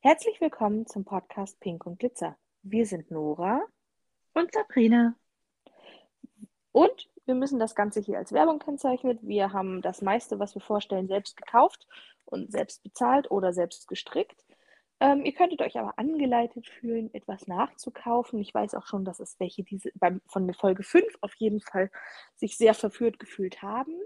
[0.00, 2.38] Herzlich willkommen zum Podcast Pink und Glitzer.
[2.62, 3.60] Wir sind Nora
[4.32, 5.16] und Sabrina.
[6.70, 9.18] Und wir müssen das Ganze hier als Werbung kennzeichnen.
[9.22, 11.88] Wir haben das meiste, was wir vorstellen, selbst gekauft
[12.26, 14.44] und selbst bezahlt oder selbst gestrickt.
[15.00, 18.38] Ähm, ihr könntet euch aber angeleitet fühlen, etwas nachzukaufen.
[18.38, 21.90] Ich weiß auch schon, dass es welche, die beim, von Folge 5 auf jeden Fall
[22.36, 23.98] sich sehr verführt gefühlt haben.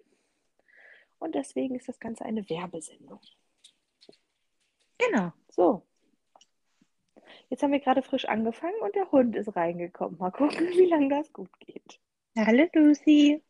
[1.19, 3.21] Und deswegen ist das Ganze eine Werbesendung.
[4.97, 5.33] Genau.
[5.55, 5.87] So.
[7.51, 10.19] Jetzt haben wir gerade frisch angefangen und der Hund ist reingekommen.
[10.19, 12.01] Mal gucken, wie lange das gut geht.
[12.37, 13.43] Hallo Lucy.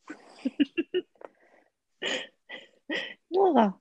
[3.30, 3.80] Nora,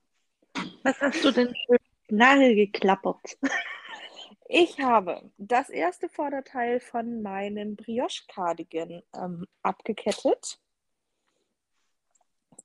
[0.83, 1.77] was hast du denn für
[2.09, 3.39] Nagel geklappert?
[4.45, 10.59] Ich habe das erste Vorderteil von meinem Brioche-Cardigan ähm, abgekettet.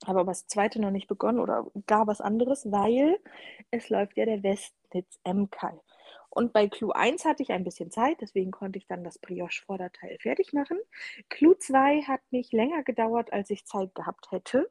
[0.07, 3.19] Habe aber das zweite noch nicht begonnen oder gar was anderes, weil
[3.71, 5.81] es läuft ja der Westnitz MK.
[6.31, 10.19] Und bei Clou 1 hatte ich ein bisschen Zeit, deswegen konnte ich dann das Brioche-Vorderteil
[10.21, 10.79] fertig machen.
[11.31, 14.71] Clou 2 hat mich länger gedauert, als ich Zeit gehabt hätte.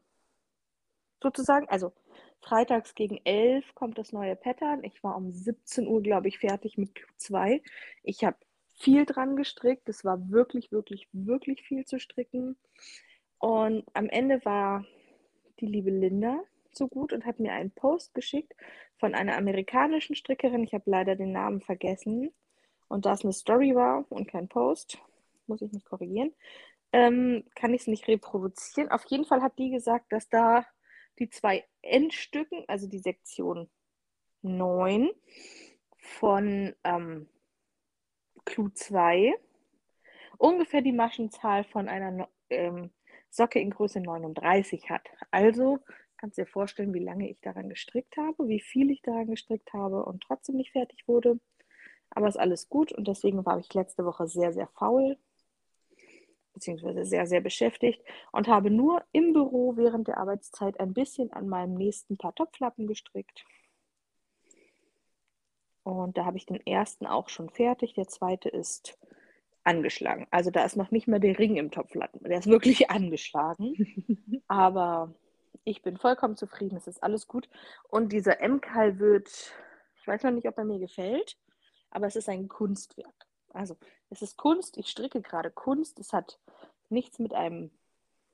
[1.24, 1.92] Sozusagen, also
[2.40, 4.84] freitags gegen 11 kommt das neue Pattern.
[4.84, 7.64] Ich war um 17 Uhr, glaube ich, fertig mit Clou 2.
[8.04, 8.38] Ich habe
[8.74, 9.90] viel dran gestrickt.
[9.90, 12.58] Es war wirklich, wirklich, wirklich viel zu stricken.
[13.40, 14.86] Und am Ende war
[15.60, 18.54] die liebe Linda so gut und hat mir einen Post geschickt
[18.98, 20.64] von einer amerikanischen Strickerin.
[20.64, 22.32] Ich habe leider den Namen vergessen.
[22.88, 25.00] Und da es eine Story war und kein Post,
[25.48, 26.34] muss ich mich korrigieren,
[26.92, 28.92] ähm, kann ich es nicht reproduzieren.
[28.92, 30.66] Auf jeden Fall hat die gesagt, dass da
[31.20, 33.70] die zwei Endstücken, also die Sektion
[34.44, 35.10] 9
[35.98, 37.28] von ähm,
[38.44, 39.34] Clou 2,
[40.38, 42.92] ungefähr die Maschenzahl von einer ähm,
[43.36, 45.10] Socke in Größe 39 hat.
[45.32, 45.80] Also
[46.18, 49.74] kannst du dir vorstellen, wie lange ich daran gestrickt habe, wie viel ich daran gestrickt
[49.74, 51.40] habe und trotzdem nicht fertig wurde.
[52.12, 55.18] Aber ist alles gut und deswegen war ich letzte Woche sehr, sehr faul,
[56.54, 58.02] beziehungsweise sehr, sehr beschäftigt
[58.32, 62.88] und habe nur im Büro während der Arbeitszeit ein bisschen an meinem nächsten paar Topflappen
[62.88, 63.46] gestrickt.
[65.84, 67.94] Und da habe ich den ersten auch schon fertig.
[67.94, 68.98] Der zweite ist
[69.66, 70.28] angeschlagen.
[70.32, 72.24] Also da ist noch nicht mal der Ring im Topflappen.
[72.24, 74.44] Der ist wirklich angeschlagen.
[74.48, 75.14] Aber
[75.64, 76.78] ich bin vollkommen zufrieden.
[76.78, 77.50] Es ist alles gut.
[77.90, 79.30] Und dieser MKAL wird,
[80.00, 81.38] ich weiß noch nicht, ob er mir gefällt,
[81.90, 83.26] aber es ist ein Kunstwerk.
[83.54, 83.76] Also
[84.10, 84.78] es ist Kunst.
[84.78, 86.00] Ich stricke gerade Kunst.
[86.00, 86.40] Es hat
[86.90, 87.72] nichts mit einem,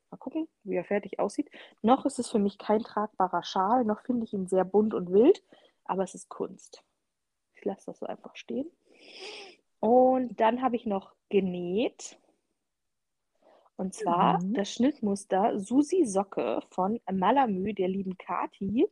[0.10, 1.50] mal gucken, wie er fertig aussieht.
[1.82, 3.86] Noch ist es für mich kein tragbarer Schal.
[3.86, 5.44] Noch finde ich ihn sehr bunt und wild.
[5.86, 6.84] Aber es ist Kunst.
[7.56, 8.70] Ich lasse das so einfach stehen.
[9.80, 12.20] Und dann habe ich noch genäht.
[13.78, 14.54] Und zwar mhm.
[14.54, 18.88] das Schnittmuster Susi Socke von Malamü, der lieben Kati.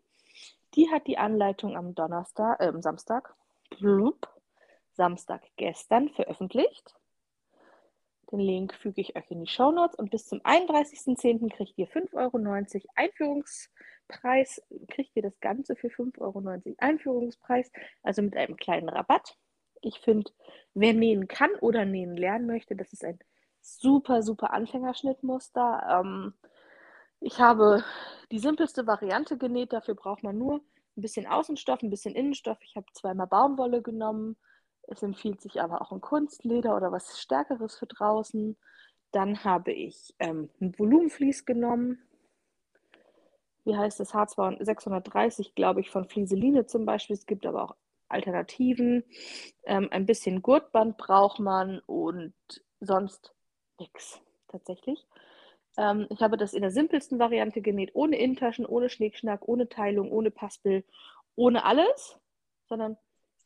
[0.74, 3.36] Die hat die Anleitung am Donnerstag, äh, Samstag,
[3.70, 4.28] blub,
[4.94, 6.96] Samstag gestern veröffentlicht.
[8.32, 11.50] Den Link füge ich euch in die Show Notes und bis zum 31.10.
[11.50, 14.62] kriegt ihr 5,90 Euro Einführungspreis.
[14.88, 17.72] Kriegt ihr das Ganze für 5,90 Euro Einführungspreis,
[18.04, 19.36] also mit einem kleinen Rabatt.
[19.82, 20.32] Ich finde,
[20.74, 23.20] wer nähen kann oder nähen lernen möchte, das ist ein
[23.62, 26.02] super, super Anfängerschnittmuster.
[26.02, 26.34] Ähm,
[27.20, 27.84] ich habe
[28.32, 29.74] die simpelste Variante genäht.
[29.74, 30.62] Dafür braucht man nur
[30.98, 32.58] ein bisschen Außenstoff, ein bisschen Innenstoff.
[32.62, 34.38] Ich habe zweimal Baumwolle genommen.
[34.88, 38.58] Es empfiehlt sich aber auch ein Kunstleder oder was Stärkeres für draußen.
[39.12, 42.00] Dann habe ich ähm, ein Volumenvlies genommen.
[43.66, 44.14] Wie heißt das?
[44.14, 47.16] H630, glaube ich, von Flieseline zum Beispiel.
[47.16, 47.76] Es gibt aber auch
[48.10, 49.04] Alternativen.
[49.66, 52.34] Ähm, ein bisschen Gurtband braucht man und
[52.80, 53.34] sonst
[53.80, 55.06] nichts tatsächlich.
[55.78, 60.12] Ähm, ich habe das in der simpelsten Variante genäht, ohne Innentaschen, ohne Schnickschnack, ohne Teilung,
[60.12, 60.84] ohne Paspel,
[61.36, 62.20] ohne alles,
[62.68, 62.98] sondern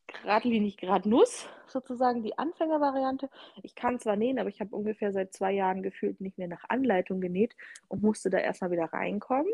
[0.07, 3.29] geradlinig, gerade Nuss, sozusagen die Anfängervariante.
[3.61, 6.63] Ich kann zwar nähen, aber ich habe ungefähr seit zwei Jahren gefühlt nicht mehr nach
[6.69, 7.55] Anleitung genäht
[7.87, 9.51] und musste da erstmal wieder reinkommen.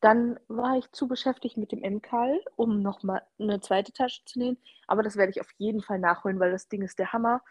[0.00, 4.58] Dann war ich zu beschäftigt mit dem MKAL, um nochmal eine zweite Tasche zu nähen.
[4.86, 7.42] Aber das werde ich auf jeden Fall nachholen, weil das Ding ist der Hammer.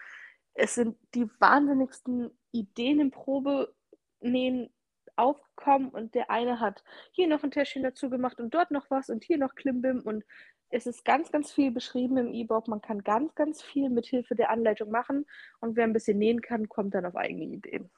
[0.54, 4.70] Es sind die wahnsinnigsten Ideen im Probenähen
[5.18, 9.10] aufgekommen und der eine hat hier noch ein Täschchen dazu gemacht und dort noch was
[9.10, 10.24] und hier noch Klimbim und
[10.70, 12.68] es ist ganz, ganz viel beschrieben im E-Book.
[12.68, 15.26] Man kann ganz, ganz viel mit Hilfe der Anleitung machen
[15.60, 17.90] und wer ein bisschen nähen kann, kommt dann auf eigene Ideen.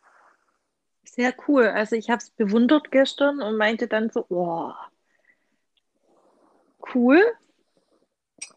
[1.12, 1.68] Sehr cool.
[1.68, 4.72] Also ich habe es bewundert gestern und meinte dann so, oh,
[6.94, 7.22] cool,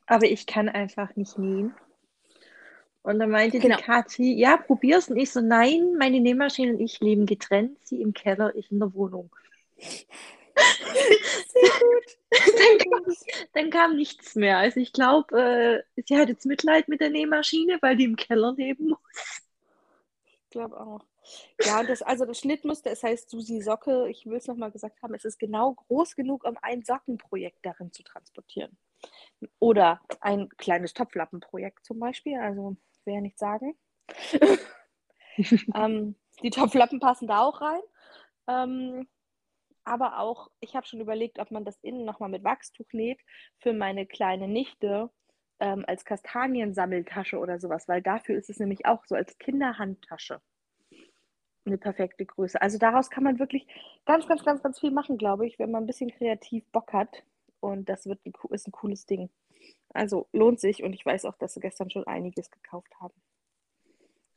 [0.06, 1.74] aber ich kann einfach nicht nähen.
[3.02, 3.76] Und dann meinte genau.
[3.76, 5.08] die Kathi, ja, probier's.
[5.08, 7.78] Und ich so, nein, meine Nähmaschine und ich leben getrennt.
[7.84, 9.30] Sie im Keller, ich in der Wohnung.
[9.78, 10.04] Sehr
[11.80, 12.18] gut.
[12.32, 13.14] Dann kam,
[13.52, 14.56] dann kam nichts mehr.
[14.56, 18.54] Also ich glaube, äh, sie hat jetzt Mitleid mit der Nähmaschine, weil die im Keller
[18.56, 19.42] leben muss.
[20.24, 21.04] Ich glaube auch.
[21.64, 25.02] Ja, und das, also das Schnittmuster, es heißt Susi Socke, ich will es nochmal gesagt
[25.02, 28.76] haben, es ist genau groß genug, um ein Sockenprojekt darin zu transportieren.
[29.58, 33.76] Oder ein kleines Topflappenprojekt zum Beispiel, also ich will ja nicht sagen.
[35.74, 37.80] ähm, die Topflappen passen da auch rein.
[38.48, 39.08] Ähm,
[39.84, 43.20] aber auch, ich habe schon überlegt, ob man das innen nochmal mit Wachstuch näht
[43.58, 45.10] für meine kleine Nichte
[45.58, 50.40] ähm, als Kastaniensammeltasche oder sowas, weil dafür ist es nämlich auch so als Kinderhandtasche
[51.64, 52.60] eine perfekte Größe.
[52.60, 53.66] Also daraus kann man wirklich
[54.04, 57.22] ganz, ganz, ganz, ganz viel machen, glaube ich, wenn man ein bisschen kreativ Bock hat.
[57.60, 59.30] Und das wird ein, ist ein cooles Ding.
[59.94, 63.14] Also lohnt sich und ich weiß auch, dass sie gestern schon einiges gekauft haben.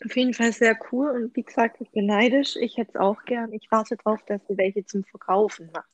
[0.03, 2.57] Auf jeden Fall sehr cool und wie gesagt, ich bin neidisch.
[2.57, 3.53] Ich hätte es auch gern.
[3.53, 5.89] Ich warte darauf, dass sie welche zum Verkaufen macht.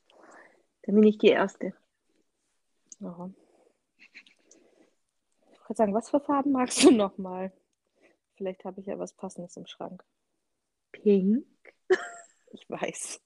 [0.83, 1.73] Dann bin ich die Erste.
[2.99, 3.29] Ja.
[5.53, 7.53] Ich wollte sagen, was für Farben magst du nochmal?
[8.35, 10.03] Vielleicht habe ich ja was Passendes im Schrank.
[11.01, 11.45] Pink.
[12.53, 13.21] Ich weiß.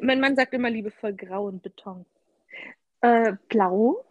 [0.00, 2.04] mein Mann sagt immer liebevoll Grau und Beton.
[3.00, 4.04] Äh, Blau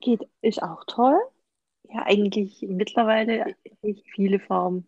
[0.00, 1.18] geht, ist auch toll.
[1.84, 4.86] Ja, eigentlich mittlerweile ich viele Farben.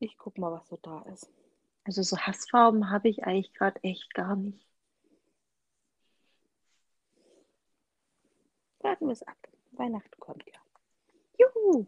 [0.00, 1.30] Ich guck mal, was so da ist.
[1.84, 4.66] Also so Hassfarben habe ich eigentlich gerade echt gar nicht.
[8.80, 9.36] Warten wir es ab.
[9.72, 10.60] Weihnachten kommt ja.
[11.38, 11.86] Juhu!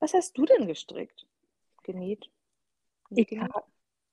[0.00, 1.26] Was hast du denn gestrickt?
[1.86, 2.28] Genäht?
[3.10, 3.64] Ich war,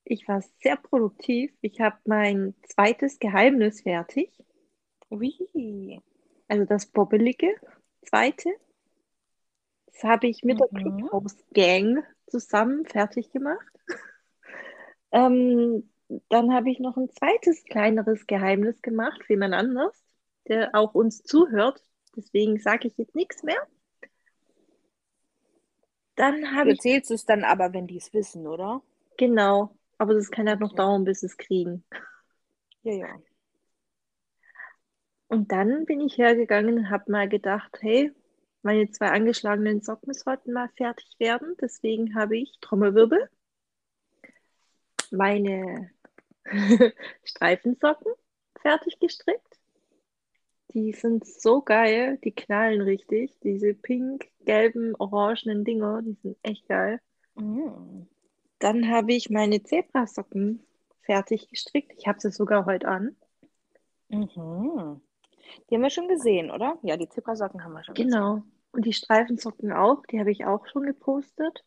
[0.05, 1.51] ich war sehr produktiv.
[1.61, 4.31] Ich habe mein zweites Geheimnis fertig.
[5.09, 5.99] Wie?
[6.47, 7.55] Also das bobbelige
[8.03, 8.49] zweite.
[9.87, 10.81] Das habe ich mit der Mhm.
[10.99, 13.65] Clubhouse Gang zusammen fertig gemacht.
[15.15, 15.87] Ähm,
[16.29, 19.93] dann habe ich noch ein zweites kleineres Geheimnis gemacht für jemand anders,
[20.47, 21.83] der auch uns zuhört.
[22.15, 23.59] Deswegen sage ich jetzt nichts mehr.
[26.15, 28.81] Dann Du habe ich, erzählst es dann aber, wenn die es wissen, oder?
[29.17, 31.83] genau, aber das kann halt noch dauern, bis sie es kriegen.
[32.83, 33.23] Ja, ja.
[35.27, 38.13] Und dann bin ich hergegangen und habe mal gedacht, hey,
[38.61, 41.57] meine zwei angeschlagenen Socken sollten mal fertig werden.
[41.59, 43.29] Deswegen habe ich Trommelwirbel,
[45.11, 45.91] meine
[47.25, 48.13] Streifensocken
[48.61, 49.59] fertig gestrickt.
[50.73, 53.37] Die sind so geil, die knallen richtig.
[53.43, 56.99] Diese pink, gelben, orangenen Dinger, die sind echt geil.
[57.35, 58.07] Mhm.
[58.59, 60.63] Dann habe ich meine Zebrasocken
[61.01, 61.93] fertig gestrickt.
[61.97, 63.15] Ich habe sie sogar heute an.
[64.09, 65.01] Mhm.
[65.69, 66.77] Die haben wir schon gesehen, oder?
[66.81, 68.43] Ja, die Zebrasocken haben wir schon Genau.
[68.71, 71.63] Und die Streifensocken auch, die habe ich auch schon gepostet.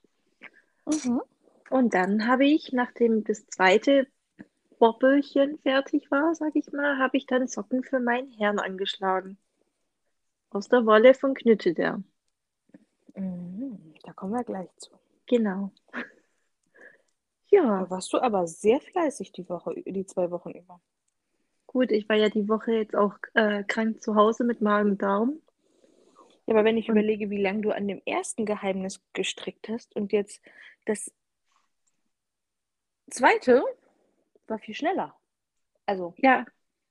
[0.84, 1.14] gesehen.
[1.14, 1.22] Mhm.
[1.70, 4.06] Und dann habe ich, nachdem das zweite
[4.78, 9.38] Bobbelchen fertig war, sage ich mal, habe ich dann Socken für meinen Herrn angeschlagen.
[10.50, 12.02] Aus der Wolle von Knütteder.
[13.14, 13.94] Mhm.
[14.04, 14.90] Da kommen wir gleich zu.
[15.26, 15.70] Genau.
[17.48, 20.80] Ja, Da warst du aber sehr fleißig die Woche, die zwei Wochen über.
[21.66, 25.40] gut, ich war ja die Woche jetzt auch äh, krank zu Hause mit Magen-Darm.
[26.46, 29.94] Ja, aber wenn ich Und- überlege, wie lange du an dem ersten Geheimnis gestrickt hast
[29.94, 30.42] und jetzt
[30.86, 31.12] das
[33.10, 33.62] zweite
[34.48, 35.14] war viel schneller.
[35.86, 36.44] Also, Ja,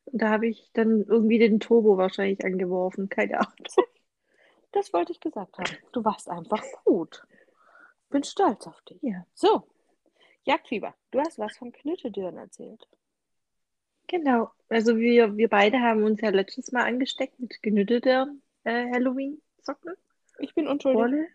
[0.07, 3.09] da habe ich dann irgendwie den Turbo wahrscheinlich angeworfen.
[3.09, 3.55] Keine Ahnung.
[4.71, 5.77] das wollte ich gesagt haben.
[5.91, 7.25] Du warst einfach gut.
[8.09, 9.01] Bin stolz auf dich.
[9.01, 9.67] Ja, So,
[10.45, 12.87] Jagdfieber, du hast was von Knüttedürren erzählt.
[14.07, 14.51] genau.
[14.69, 19.93] Also wir, wir beide haben uns ja letztes Mal angesteckt mit genütteten äh, Halloween-Socken.
[20.39, 20.99] Ich bin unschuldig.
[20.99, 21.27] Wolle.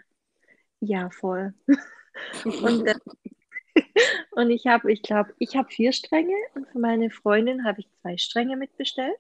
[0.81, 1.55] Ja, voll.
[2.45, 2.95] Und, äh,
[4.31, 7.89] und ich habe, ich glaube, ich habe vier Stränge und für meine Freundin habe ich
[8.01, 9.19] zwei Stränge mitbestellt.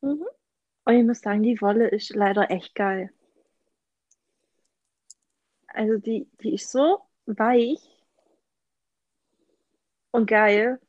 [0.00, 0.26] Mhm.
[0.84, 3.10] Und ich muss sagen, die Wolle ist leider echt geil.
[5.68, 7.80] Also die, die ist so weich
[10.10, 10.80] und geil.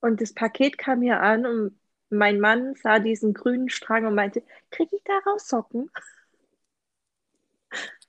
[0.00, 4.42] Und das Paket kam hier an und mein Mann sah diesen grünen Strang und meinte,
[4.70, 5.90] kriege ich daraus Socken?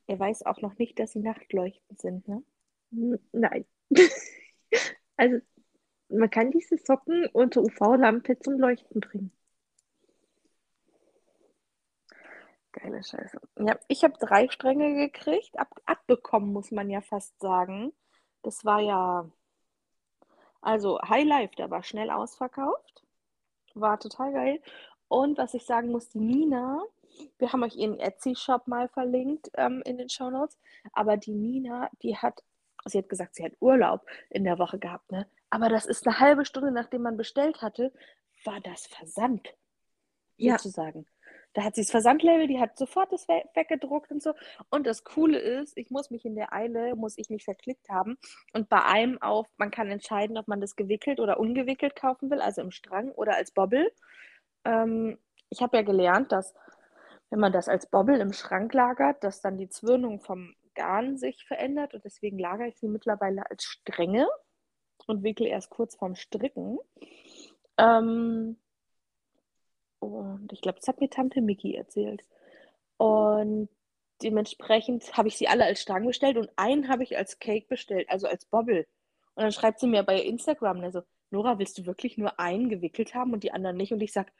[0.07, 2.43] Er weiß auch noch nicht, dass sie nachtleuchtend sind, ne?
[3.31, 3.65] Nein.
[5.19, 5.39] Also
[6.07, 9.33] man kann diese Socken unter UV-Lampe zum Leuchten bringen.
[12.71, 13.37] Geile Scheiße.
[13.57, 17.91] Ja, ich habe drei Stränge gekriegt, ab, abbekommen, muss man ja fast sagen.
[18.43, 19.29] Das war ja,
[20.61, 23.03] also High Life, der war schnell ausverkauft.
[23.73, 24.61] War total geil.
[25.09, 26.81] Und was ich sagen muss, die Nina,
[27.39, 30.57] wir haben euch ihren Etsy-Shop mal verlinkt ähm, in den Shownotes,
[30.93, 32.41] aber die Nina, die hat,
[32.85, 35.27] sie hat gesagt, sie hat Urlaub in der Woche gehabt, ne?
[35.49, 37.91] Aber das ist eine halbe Stunde, nachdem man bestellt hatte,
[38.45, 39.55] war das versandt.
[40.37, 40.57] Ja.
[40.57, 41.05] Sozusagen.
[41.53, 44.33] Da hat sie das Versandlabel, die hat sofort das we weggedruckt und so.
[44.69, 48.17] Und das Coole ist, ich muss mich in der Eile, muss ich mich verklickt haben.
[48.53, 52.39] Und bei einem auf, man kann entscheiden, ob man das gewickelt oder ungewickelt kaufen will,
[52.39, 53.91] also im Strang oder als Bobbel.
[54.63, 55.17] Ähm,
[55.49, 56.53] ich habe ja gelernt, dass
[57.31, 61.45] wenn man das als Bobbel im Schrank lagert, dass dann die Zwirnung vom Garn sich
[61.45, 64.29] verändert und deswegen lagere ich sie mittlerweile als Stränge
[65.07, 66.79] und wickel erst kurz vorm Stricken.
[67.77, 68.55] Ähm,
[69.99, 72.21] und ich glaube, das hat mir Tante Miki erzählt.
[72.95, 73.67] Und
[74.23, 78.09] dementsprechend habe ich sie alle als Strang bestellt und einen habe ich als Cake bestellt,
[78.09, 78.87] also als Bobbel.
[79.35, 83.13] Und dann schreibt sie mir bei Instagram, also, Nora, willst du wirklich nur einen gewickelt
[83.15, 83.91] haben und die anderen nicht?
[83.91, 84.31] Und ich sage,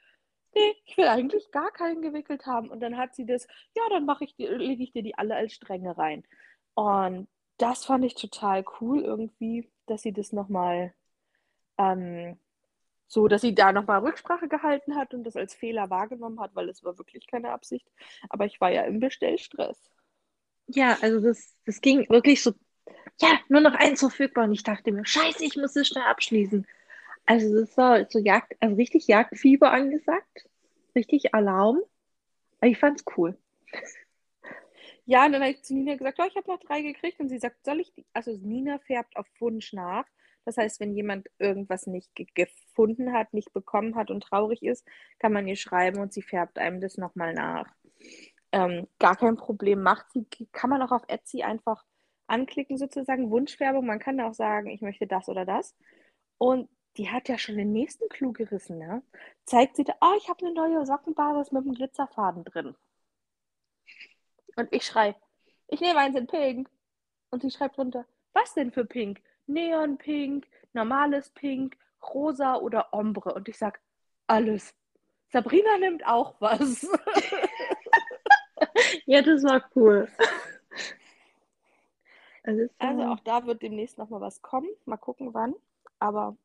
[0.54, 2.70] nee, ich will eigentlich gar keinen gewickelt haben.
[2.70, 5.52] Und dann hat sie das, ja, dann mache ich lege ich dir die alle als
[5.52, 6.24] Stränge rein.
[6.74, 7.28] Und
[7.58, 10.94] das fand ich total cool irgendwie, dass sie das nochmal
[11.78, 12.38] ähm,
[13.06, 16.68] so, dass sie da nochmal Rücksprache gehalten hat und das als Fehler wahrgenommen hat, weil
[16.68, 17.86] es war wirklich keine Absicht.
[18.28, 19.90] Aber ich war ja im Bestellstress.
[20.68, 22.52] Ja, also das, das ging wirklich so,
[23.20, 24.44] ja, nur noch eins verfügbar.
[24.44, 26.66] Und ich dachte mir, scheiße, ich muss es schnell abschließen.
[27.30, 30.48] Also das war so Jagd, also richtig Jagdfieber angesagt.
[30.96, 31.80] Richtig Alarm.
[32.58, 33.38] Aber ich fand's cool.
[35.04, 37.20] Ja, und dann habe ich zu Nina gesagt, oh, ich habe noch drei gekriegt.
[37.20, 38.04] Und sie sagt, soll ich die?
[38.14, 40.06] Also Nina färbt auf Wunsch nach.
[40.44, 44.84] Das heißt, wenn jemand irgendwas nicht ge gefunden hat, nicht bekommen hat und traurig ist,
[45.20, 47.72] kann man ihr schreiben und sie färbt einem das nochmal nach.
[48.50, 49.84] Ähm, gar kein Problem.
[49.84, 51.84] Macht sie, kann man auch auf Etsy einfach
[52.26, 53.86] anklicken, sozusagen Wunschfärbung.
[53.86, 55.76] Man kann auch sagen, ich möchte das oder das.
[56.36, 59.02] Und die hat ja schon den nächsten Clou gerissen, ne?
[59.44, 62.74] Zeigt sie da, oh, ich habe eine neue Sockenbasis mit einem Glitzerfaden drin.
[64.56, 65.18] Und ich schreibe,
[65.68, 66.68] ich nehme eins in Pink.
[67.30, 69.22] Und sie schreibt runter, was denn für Pink?
[69.46, 73.34] Neonpink, normales Pink, rosa oder Ombre.
[73.34, 73.80] Und ich sag,
[74.26, 74.74] alles.
[75.32, 76.82] Sabrina nimmt auch was.
[79.06, 80.08] ja, das war cool.
[82.42, 84.66] Also, also auch da wird demnächst nochmal was kommen.
[84.86, 85.54] Mal gucken wann.
[85.98, 86.38] Aber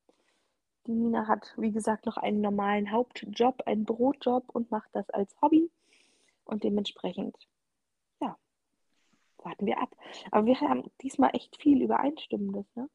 [0.88, 5.36] die Nina hat, wie gesagt, noch einen normalen Hauptjob, einen Brotjob und macht das als
[5.42, 5.72] Hobby.
[6.44, 7.36] Und dementsprechend,
[8.22, 8.38] ja,
[9.40, 9.96] warten wir ab.
[10.32, 12.90] Aber wir haben diesmal echt viel Übereinstimmendes, ne?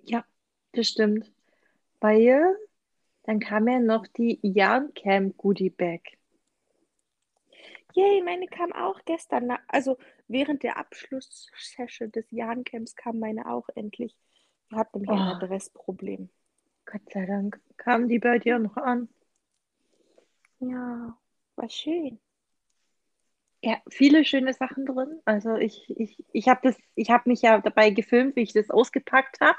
[0.00, 0.24] Ja,
[0.72, 1.30] das stimmt.
[2.00, 2.56] Weil
[3.24, 6.00] dann kam ja noch die Yarncamp Goodie Bag.
[7.94, 9.52] Yay, meine kam auch gestern.
[9.68, 14.16] Also während der Abschlusssession des Jahrencamps kam meine auch endlich.
[14.70, 15.36] Wir hatten nämlich ein Oh.
[15.36, 16.30] Adressproblem.
[16.92, 19.08] Gott sei Dank kamen die bei dir noch an.
[20.58, 21.16] Ja,
[21.56, 22.20] war schön.
[23.62, 25.20] Ja, viele schöne Sachen drin.
[25.24, 28.68] Also ich, ich, ich habe das, ich habe mich ja dabei gefilmt, wie ich das
[28.68, 29.56] ausgepackt habe.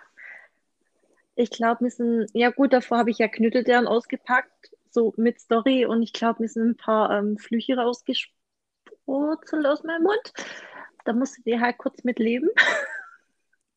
[1.34, 5.88] Ich glaube, mir sind, ja gut, davor habe ich ja Knütteldern ausgepackt, so mit Story
[5.88, 10.34] und ich glaube, mir sind ein paar ähm, Flüche rausgespurzelt aus meinem Mund.
[11.04, 12.50] Da musstet ihr halt kurz mit leben.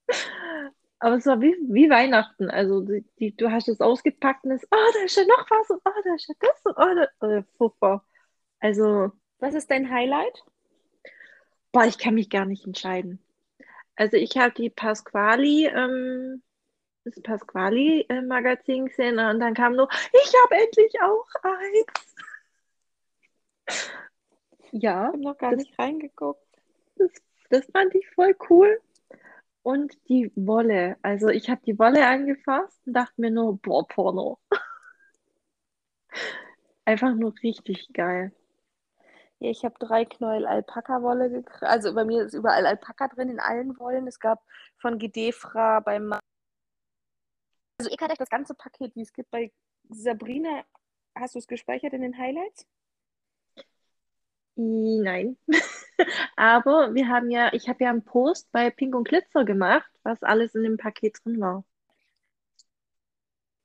[0.99, 2.51] Aber es war wie, wie Weihnachten.
[2.51, 5.71] Also die, die, du hast es ausgepackt und es, oh, da ist ja noch was
[5.71, 8.05] und oh, da ist ja das und oh, da, oh, furchtbar.
[8.61, 10.45] Also Was ist dein Highlight?
[11.73, 13.21] Boah, ich kann mich gar nicht entscheiden.
[13.97, 16.43] Also ich habe die Pasquali, ähm,
[17.05, 22.17] das Pasquali-Magazin gesehen und dann kam nur, ich habe endlich auch eins.
[24.71, 26.47] Ja, Ich habe noch gar das, nicht reingeguckt.
[26.97, 27.11] das,
[27.51, 28.81] das fand ich voll cool.
[29.67, 30.97] Und die Wolle.
[31.03, 34.39] Also ich habe die Wolle angefasst und dachte mir nur, boah, Porno.
[36.85, 38.31] Einfach nur richtig geil.
[39.41, 41.65] Ja, ich habe drei Knäuel Alpaka-Wolle gekriegt.
[41.65, 44.07] Also bei mir ist überall Alpaka drin, in allen Wollen.
[44.07, 44.41] Es gab
[44.79, 46.21] von Gedefra beim Ma
[47.81, 49.53] Also ich hatte das ganze Paket, wie es gibt bei
[49.89, 50.63] Sabrina.
[51.17, 52.69] Hast du es gespeichert in den Highlights?
[54.55, 55.37] Nein.
[56.37, 60.23] Aber wir haben ja, ich habe ja einen Post bei Pink und Glitzer gemacht, was
[60.23, 61.65] alles in dem Paket drin war.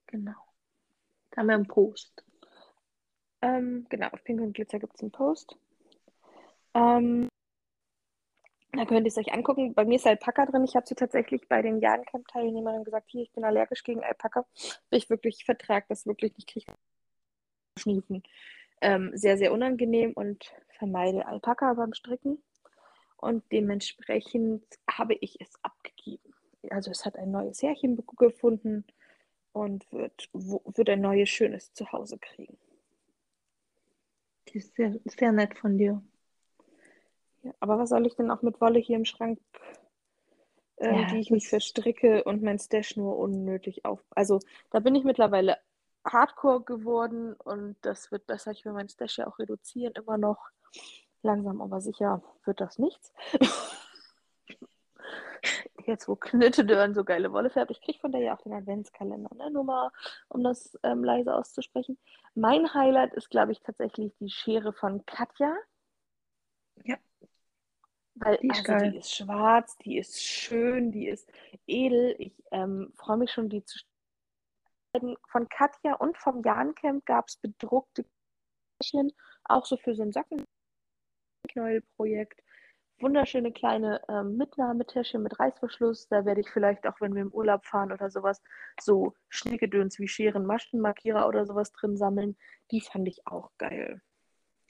[0.08, 0.36] Genau.
[1.32, 2.24] Da haben wir einen Post.
[3.42, 5.56] Ähm, genau, auf Pink und Glitzer gibt es einen Post.
[6.74, 7.30] Ähm,
[8.74, 9.74] da könnt ihr es euch angucken.
[9.74, 10.64] Bei mir ist Alpaka drin.
[10.64, 14.46] Ich habe sie tatsächlich bei den Jahrencamp-Teilnehmern gesagt, hier, ich bin allergisch gegen Alpaka.
[14.92, 16.74] Ich wirklich vertrage das wirklich nicht, kriege
[17.78, 18.24] Schniefen.
[18.82, 22.42] Ähm, sehr, sehr unangenehm und vermeide Alpaka beim Stricken.
[23.18, 26.34] Und dementsprechend habe ich es abgegeben.
[26.70, 28.86] Also es hat ein neues Härchen gefunden
[29.54, 32.58] und wird, wird ein neues, schönes Zuhause kriegen.
[34.48, 36.02] Die ist sehr, sehr nett von dir.
[37.44, 39.40] Ja, aber was soll ich denn auch mit Wolle hier im Schrank
[40.78, 44.04] ähm, Ja, die ich mich das, verstricke und mein Stash nur unnötig auf.
[44.12, 45.58] Also da bin ich mittlerweile
[46.05, 48.51] Hardcore geworden und das wird besser.
[48.51, 50.50] Ich will mein Stash ja auch reduzieren, immer noch.
[51.24, 53.13] Langsam aber sicher wird das nichts.
[55.86, 57.72] Jetzt, wo Knittedörn so geile Wolle färbt.
[57.72, 59.50] Ich kriege von der ja auch den Adventskalender, ne?
[59.51, 59.91] Nur mal,
[60.29, 61.98] um das ähm, leise auszusprechen.
[62.36, 65.55] Mein Highlight ist, glaube ich, tatsächlich die Schere von Katja.
[66.84, 66.98] ja,
[68.15, 71.31] Weil, die ist also die ist schwarz, die ist schön, die ist
[71.65, 72.15] edel.
[72.20, 73.79] Ich ähm, freue mich schon, die zu.
[74.93, 78.05] Von Katja und vom Jahrencamp gab es bedruckte
[78.79, 79.13] Täschchen,
[79.45, 82.41] auch so für so ein Sockenknäuel-Projekt.
[83.00, 86.07] Wunderschöne kleine ähm, Mitnahmetäschchen mit Reißverschluss.
[86.10, 88.41] Da werde ich vielleicht auch, wenn wir im Urlaub fahren oder sowas,
[88.79, 92.38] so Schnickgedöns wie Scheren, Maschenmarkierer oder sowas drin sammeln.
[92.69, 94.01] Die fand ich auch geil.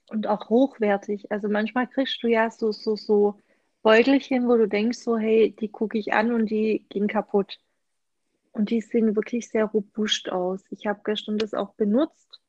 [0.09, 1.31] Und auch hochwertig.
[1.31, 3.39] Also manchmal kriegst du ja so, so, so
[3.81, 7.59] Beutelchen, wo du denkst, so, hey, die gucke ich an und die gehen kaputt.
[8.53, 10.63] Und die sehen wirklich sehr robust aus.
[10.69, 12.41] Ich habe gestern das auch benutzt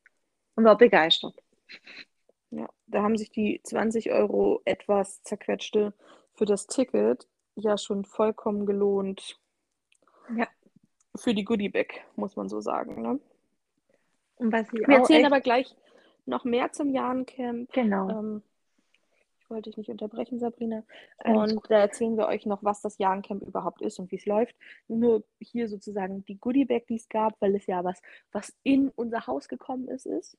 [0.57, 1.35] und war begeistert.
[2.51, 5.95] Ja, da haben sich die 20 Euro etwas zerquetschte
[6.35, 9.39] für das Ticket ja schon vollkommen gelohnt
[10.37, 10.47] Ja.
[11.17, 13.03] für die Goodiebag, muss man so sagen.
[13.03, 13.21] Ne?
[14.37, 15.75] Und was ich Wir erzählen aber gleich
[16.27, 17.73] noch mehr zum Jahrencamp.
[17.73, 18.43] genau, Ähm,
[19.53, 20.85] wollte dich nicht unterbrechen, Sabrina.
[21.19, 24.27] alles Und da erzählen wir euch noch, was das Jahrencamp überhaupt ist und wie es
[24.27, 24.57] läuft.
[24.89, 28.01] Nur hier sozusagen die Goodiebag, die es gab, weil es ja was,
[28.33, 30.37] was in unser Haus gekommen ist, ist.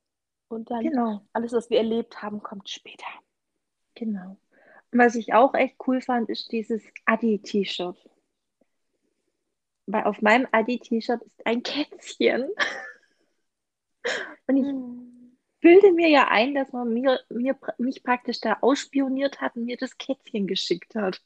[0.49, 3.07] Und dann Genau, alles, was wir erlebt haben, kommt später.
[3.95, 4.37] genau.
[4.91, 7.97] Was ich auch echt cool fand, ist dieses Adi-T-Shirt.
[9.87, 12.49] Weil auf meinem Adi-T-Shirt ist ein Kätzchen.
[14.47, 15.02] Und ich Hm.
[15.63, 19.77] Bilde mir ja ein, dass man mir, mir, mich praktisch da ausspioniert hat und mir
[19.77, 21.21] das Kätzchen geschickt hat.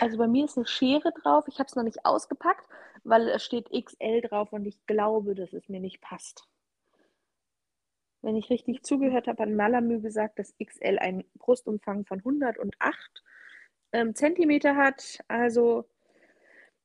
[0.00, 1.46] Also bei mir ist eine Schere drauf.
[1.48, 2.66] Ich habe es noch nicht ausgepackt,
[3.02, 6.46] weil es steht XL drauf und ich glaube, dass es mir nicht passt.
[8.22, 13.22] Wenn ich richtig zugehört habe, hat Malamü gesagt, dass XL einen Brustumfang von 108
[13.92, 15.18] ähm, Zentimeter hat.
[15.26, 15.86] Also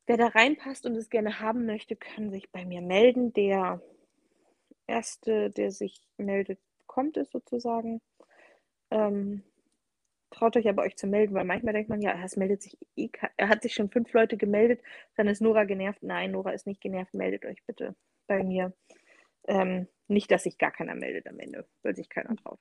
[0.06, 3.32] wer da reinpasst und es gerne haben möchte, kann sich bei mir melden.
[3.32, 3.80] Der
[4.90, 8.00] erste, der sich meldet, bekommt es sozusagen.
[8.90, 9.42] Ähm,
[10.30, 13.08] traut euch aber euch zu melden, weil manchmal denkt man, ja, es meldet sich eh,
[13.36, 14.80] er hat sich schon fünf Leute gemeldet,
[15.16, 16.02] dann ist Nora genervt.
[16.02, 17.94] Nein, Nora ist nicht genervt, meldet euch bitte
[18.26, 18.72] bei mir.
[19.46, 22.58] Ähm, nicht, dass sich gar keiner meldet am Ende, weil sich keiner traut.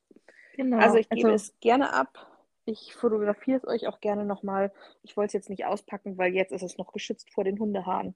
[0.55, 0.77] Genau.
[0.77, 2.27] Also ich gebe Also, es gerne ab.
[2.65, 4.71] Ich fotografiere es euch auch gerne nochmal.
[5.01, 8.15] Ich wollte es jetzt nicht auspacken, weil jetzt ist es noch geschützt vor den Hundehaaren.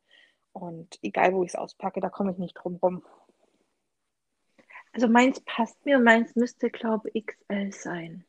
[0.52, 3.04] Und egal, wo ich es auspacke, da komme ich nicht drum rum.
[4.94, 8.26] Also meins passt mir, meins müsste, glaube ich, XL sein.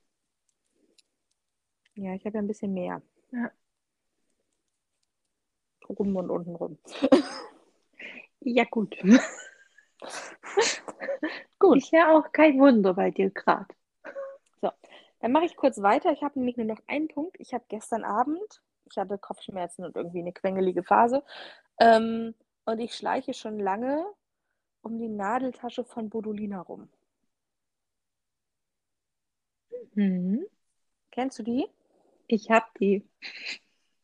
[1.95, 3.03] Ja, ich habe ja ein bisschen mehr.
[3.31, 3.51] Ja.
[5.89, 6.79] Rum und unten rum.
[8.41, 8.97] Ja, gut.
[11.59, 11.79] Gut.
[11.79, 13.67] Ist ja auch kein Wunder bei dir gerade.
[14.61, 14.71] So,
[15.21, 16.13] dann mache ich kurz weiter.
[16.13, 17.37] Ich habe nämlich nur noch einen Punkt.
[17.39, 21.23] Ich habe gestern Abend, ich hatte Kopfschmerzen und irgendwie eine quengelige Phase.
[21.81, 22.35] Ähm,
[22.67, 24.05] und ich schleiche schon lange
[24.85, 26.89] um die Nadeltasche von Bodolina rum.
[29.95, 30.47] Mhm.
[31.11, 31.67] Kennst du die?
[32.27, 33.05] Ich habe die.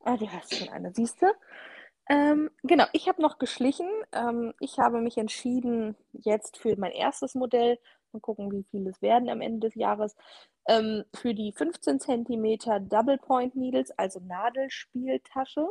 [0.05, 1.27] Ah, du hast schon eine, siehst du?
[2.09, 3.89] Ähm, genau, ich habe noch geschlichen.
[4.13, 7.79] Ähm, ich habe mich entschieden jetzt für mein erstes Modell,
[8.13, 10.17] mal gucken, wie viele es werden am Ende des Jahres,
[10.67, 15.69] ähm, für die 15 cm Double Point Needles, also Nadelspieltasche.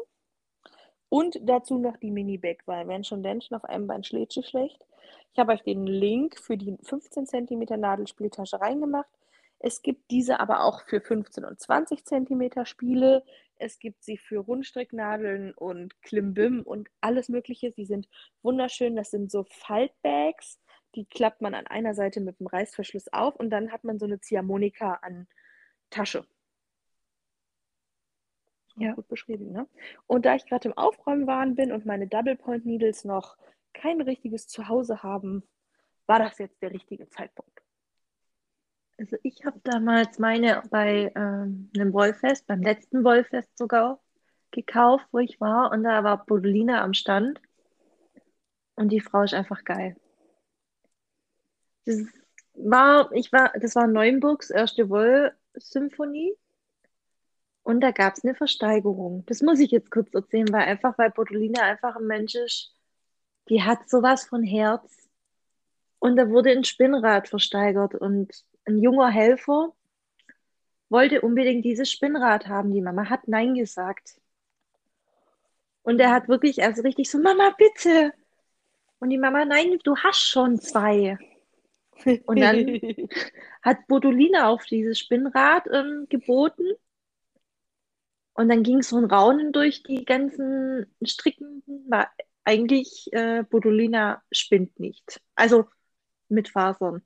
[1.10, 4.44] Und dazu noch die Mini-Bag, weil wenn schon denn schon auf einem Bein schlägt sie
[4.44, 4.86] schlecht.
[5.34, 9.10] Ich habe euch den Link für die 15 cm Nadelspieltasche reingemacht.
[9.60, 13.24] Es gibt diese aber auch für 15 und 20 cm Spiele.
[13.58, 17.72] Es gibt sie für Rundstricknadeln und Klimbim und alles Mögliche.
[17.72, 18.08] Sie sind
[18.42, 18.96] wunderschön.
[18.96, 20.60] Das sind so Faltbags.
[20.96, 24.06] Die klappt man an einer Seite mit dem Reißverschluss auf und dann hat man so
[24.06, 25.28] eine Ziehharmonika an
[25.90, 26.26] Tasche.
[28.80, 28.94] Ja.
[28.94, 29.68] Gut beschrieben, ne?
[30.08, 33.38] Und da ich gerade im Aufräumen bin und meine Double Point Needles noch
[33.74, 35.44] kein richtiges Zuhause haben,
[36.08, 37.62] war das jetzt der richtige Zeitpunkt.
[38.98, 44.02] Also ich habe damals meine bei ähm, einem Wollfest, beim letzten Wollfest sogar,
[44.52, 45.72] gekauft, wo ich war.
[45.72, 47.40] Und da war Bodolina am Stand.
[48.76, 49.96] Und die Frau ist einfach geil.
[51.86, 52.06] Das
[52.56, 56.36] war, ich war, das war Neuenburgs erste Wollsymphonie.
[57.70, 59.24] Und da gab es eine Versteigerung.
[59.28, 62.74] Das muss ich jetzt kurz erzählen, weil einfach, weil Bodolina einfach ein Mensch ist,
[63.48, 65.08] die hat sowas von Herz.
[66.00, 69.76] Und da wurde ein Spinnrad versteigert und ein junger Helfer
[70.90, 72.74] wollte unbedingt dieses Spinnrad haben.
[72.74, 74.20] Die Mama hat Nein gesagt.
[75.84, 78.14] Und er hat wirklich erst richtig so, Mama, bitte.
[78.98, 81.20] Und die Mama, nein, du hast schon zwei.
[82.26, 82.58] Und dann
[83.62, 86.66] hat Bodolina auf dieses Spinnrad ähm, geboten.
[88.40, 91.62] Und dann ging so ein Raunen durch die ganzen Stricken.
[91.90, 92.10] War
[92.46, 95.20] eigentlich, äh, Bodolina spinnt nicht.
[95.36, 95.66] Also
[96.30, 97.02] mit Fasern.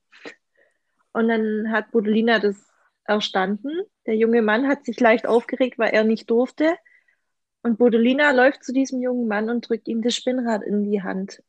[1.11, 2.71] Und dann hat Bodolina das
[3.05, 3.71] erstanden.
[4.05, 6.77] Der junge Mann hat sich leicht aufgeregt, weil er nicht durfte.
[7.63, 11.41] Und Bodolina läuft zu diesem jungen Mann und drückt ihm das Spinnrad in die Hand.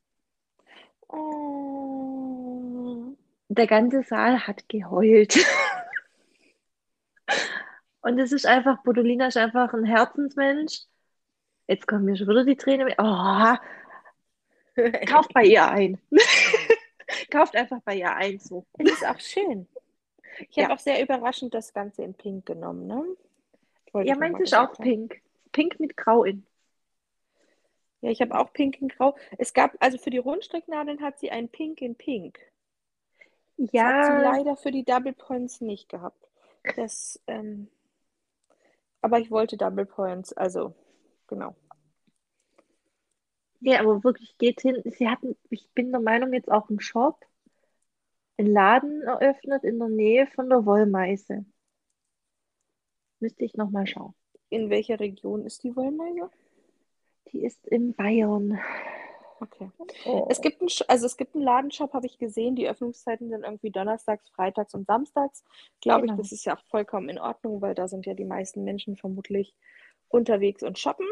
[1.08, 3.14] Oh.
[3.48, 5.36] Der ganze Saal hat geheult.
[8.04, 10.82] und es ist einfach, Bodolina ist einfach ein Herzensmensch.
[11.68, 12.92] Jetzt kommen mir schon wieder die Tränen.
[12.98, 13.56] Oh,
[15.06, 15.98] kauft bei ihr ein.
[17.30, 18.38] kauft einfach bei ihr ein.
[18.38, 18.66] So.
[18.78, 19.68] Das ist auch schön.
[20.50, 20.68] Ich Ja.
[20.68, 23.04] habe auch sehr überraschend das Ganze in Pink genommen, ne?
[23.92, 24.78] Wollte Ja, meins ist auch haben.
[24.80, 25.20] pink.
[25.52, 26.46] Pink mit Grau in.
[28.02, 29.16] Ja, ich habe auch Pink in Grau.
[29.36, 32.38] Es gab, also für die Rundstricknadeln hat sie ein Pink in Pink.
[33.72, 36.28] Das hat sie Ja, leider für die Double Points nicht gehabt.
[36.76, 37.68] Das, ähm,
[39.04, 40.74] aber ich wollte Double Points, also
[41.26, 41.54] genau.
[43.60, 44.80] ja, aber wirklich geht hin.
[44.86, 47.22] Sie hatten, ich bin der Meinung, jetzt auch einen Shop,
[48.38, 51.44] einen Laden eröffnet in der Nähe von der Wollmeise.
[53.20, 54.14] Müsste ich nochmal schauen.
[54.48, 56.30] In welcher Region ist die Wollmeise?
[57.30, 58.58] Die ist in Bayern.
[59.40, 59.70] Okay.
[60.06, 60.26] Oh.
[60.30, 62.56] Es gibt einen, also es gibt einen Ladenshop, habe ich gesehen.
[62.56, 65.44] Die Öffnungszeiten sind irgendwie donnerstags, freitags und samstags.
[65.80, 66.14] Glaube Genau.
[66.14, 68.96] ich, das ist ja auch vollkommen in Ordnung, weil da sind ja die meisten Menschen
[68.96, 69.54] vermutlich
[70.08, 71.06] unterwegs und shoppen.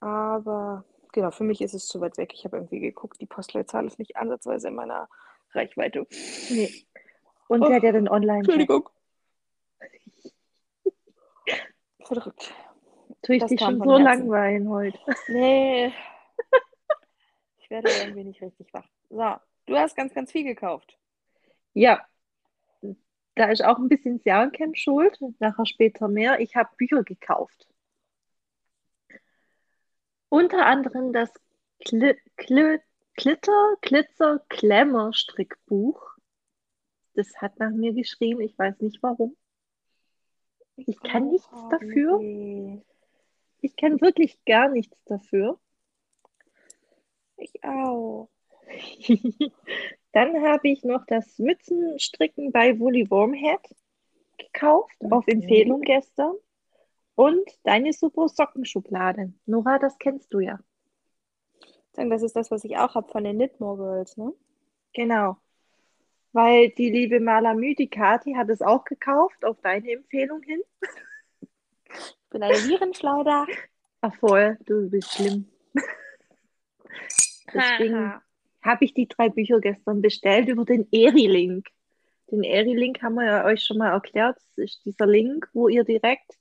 [0.00, 2.32] Aber genau, für mich ist es zu weit weg.
[2.34, 5.08] Ich habe irgendwie geguckt, die Postleitzahl ist nicht ansatzweise in meiner
[5.52, 6.06] Reichweite.
[6.50, 6.72] Nee.
[7.48, 8.54] Und sie Oh, hat ja den Online-Shop.
[8.54, 8.88] Entschuldigung.
[12.04, 12.52] Verrückt.
[13.22, 14.04] Tue ich Das dich schon so Herzen.
[14.04, 14.98] langweilen heute.
[15.28, 15.92] Nee.
[17.58, 18.86] Ich werde irgendwie nicht richtig wach.
[19.08, 20.98] So, du hast ganz, ganz viel gekauft.
[21.72, 22.06] Ja,
[23.34, 25.18] da ist auch ein bisschen Jahrencamp schuld.
[25.38, 26.40] Nachher später mehr.
[26.40, 27.66] Ich habe Bücher gekauft.
[30.28, 31.30] Unter anderem das
[31.84, 32.78] Kli Kli
[33.14, 36.02] Glitter, Glitzer, Glamour Strickbuch.
[37.14, 38.40] Das hat nach mir geschrieben.
[38.40, 39.36] Ich weiß nicht warum.
[40.76, 42.82] Ich kann nichts dafür.
[43.62, 45.58] Ich kann wirklich gar nichts dafür.
[47.38, 48.28] Ich auch.
[50.12, 53.60] Dann habe ich noch das Mützenstricken bei Woolly Wormhead
[54.36, 55.34] gekauft, auf Mhm.
[55.34, 56.34] Empfehlung gestern.
[57.14, 59.32] Und deine super Sockenschublade.
[59.46, 60.58] Nora, das kennst du ja.
[61.92, 64.32] Sagen, das ist das, was ich auch habe von den Knitmore Girls, ne?
[64.94, 65.36] Genau.
[66.32, 70.62] Weil die liebe Malamü, die Kati, hat es auch gekauft, auf deine Empfehlung hin.
[72.32, 73.46] Ich bin eine Virenschleuder.
[74.00, 75.48] Ach voll, du bist schlimm.
[77.52, 78.14] Deswegen
[78.62, 81.66] habe ich die drei Bücher gestern bestellt über den Eri-Link.
[82.30, 84.36] Den Eri-Link haben wir ja euch schon mal erklärt.
[84.36, 86.38] Das ist dieser Link, wo ihr direkt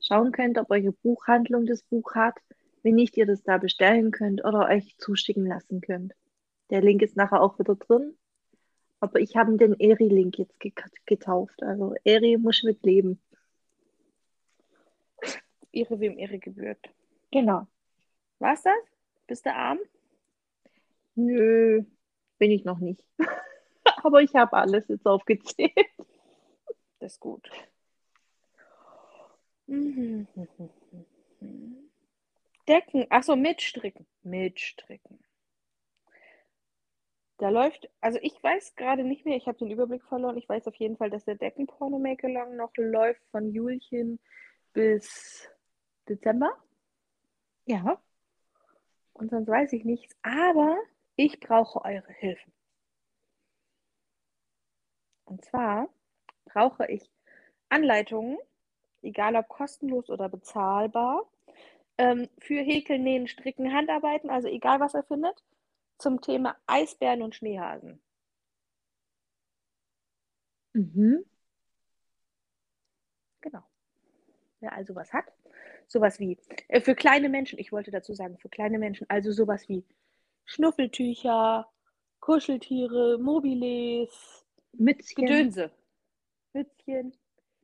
[0.00, 2.38] schauen könnt, ob eure Buchhandlung das Buch hat.
[2.84, 6.12] Wenn nicht, ihr das da bestellen könnt oder euch zuschicken lassen könnt.
[6.70, 8.14] Der Link ist nachher auch wieder drin.
[9.00, 10.72] Aber ich habe den Eri-Link jetzt ge
[11.04, 11.64] getauft.
[11.64, 13.20] Also Eri muss mit leben.
[15.72, 16.90] Ihre wem ihre gebührt.
[17.30, 17.66] Genau.
[18.38, 18.74] War's das?
[19.26, 19.78] Bist du arm?
[21.14, 21.84] Nö,
[22.38, 23.04] bin ich noch nicht.
[24.04, 25.72] Aber ich habe alles jetzt aufgezählt.
[26.98, 27.48] Das ist gut.
[29.66, 30.26] Mhm.
[32.68, 33.06] Decken.
[33.10, 34.06] Achso, mitstricken.
[34.22, 35.18] Mitstricken.
[37.38, 40.36] Da läuft, also ich weiß gerade nicht mehr, ich habe den Überblick verloren.
[40.36, 44.20] Ich weiß auf jeden Fall, dass der Deckenporno Make Along noch läuft von Julchen
[44.72, 45.48] bis
[46.08, 46.56] Dezember.
[47.66, 48.00] Ja.
[49.12, 50.16] Und sonst weiß ich nichts.
[50.22, 50.76] Aber
[51.16, 52.50] ich brauche eure Hilfe.
[55.24, 55.88] Und zwar
[56.44, 57.10] brauche ich
[57.68, 58.38] Anleitungen,
[59.02, 61.26] egal ob kostenlos oder bezahlbar,
[61.98, 65.42] ähm, für Häkeln, Nähen, Stricken, Handarbeiten, also egal was ihr findet,
[65.98, 68.02] zum Thema Eisbären und Schneehasen.
[70.74, 71.24] Mhm.
[73.40, 73.62] Genau.
[74.60, 75.32] Wer also was hat,
[75.92, 79.68] sowas wie, äh, für kleine Menschen, ich wollte dazu sagen, für kleine Menschen, also sowas
[79.68, 79.84] wie
[80.44, 81.68] Schnuffeltücher,
[82.20, 85.26] Kuscheltiere, Mobiles, Mützchen.
[85.26, 85.70] Gedönse,
[86.52, 87.14] Mützchen,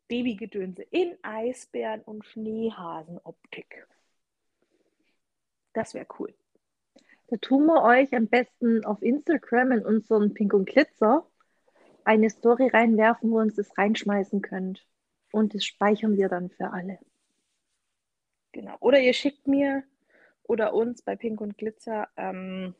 [0.09, 3.87] Babygedönse in Eisbären- und Schneehasenoptik.
[5.73, 6.35] Das wäre cool.
[7.29, 11.27] Da tun wir euch am besten auf Instagram in unseren Pink und Glitzer
[12.05, 14.87] eine Story reinwerfen, wo ihr uns das reinschmeißen könnt.
[15.31, 16.99] Und das speichern wir dann für alle.
[18.59, 18.77] Genau.
[18.81, 19.85] Oder ihr schickt mir
[20.43, 22.75] oder uns bei Pink und Glitzer ähm,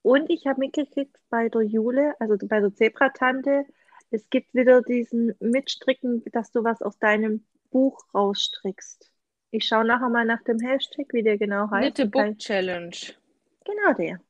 [0.02, 3.66] Und ich habe mitgekriegt bei der Jule, also bei der Zebratante,
[4.11, 9.11] es gibt wieder diesen Mitstricken, dass du was aus deinem Buch rausstrickst.
[9.53, 11.96] Ich schaue nachher mal nach dem Hashtag, wie der genau heißt.
[11.96, 12.96] Kann Book Challenge.
[13.64, 14.20] Genau der.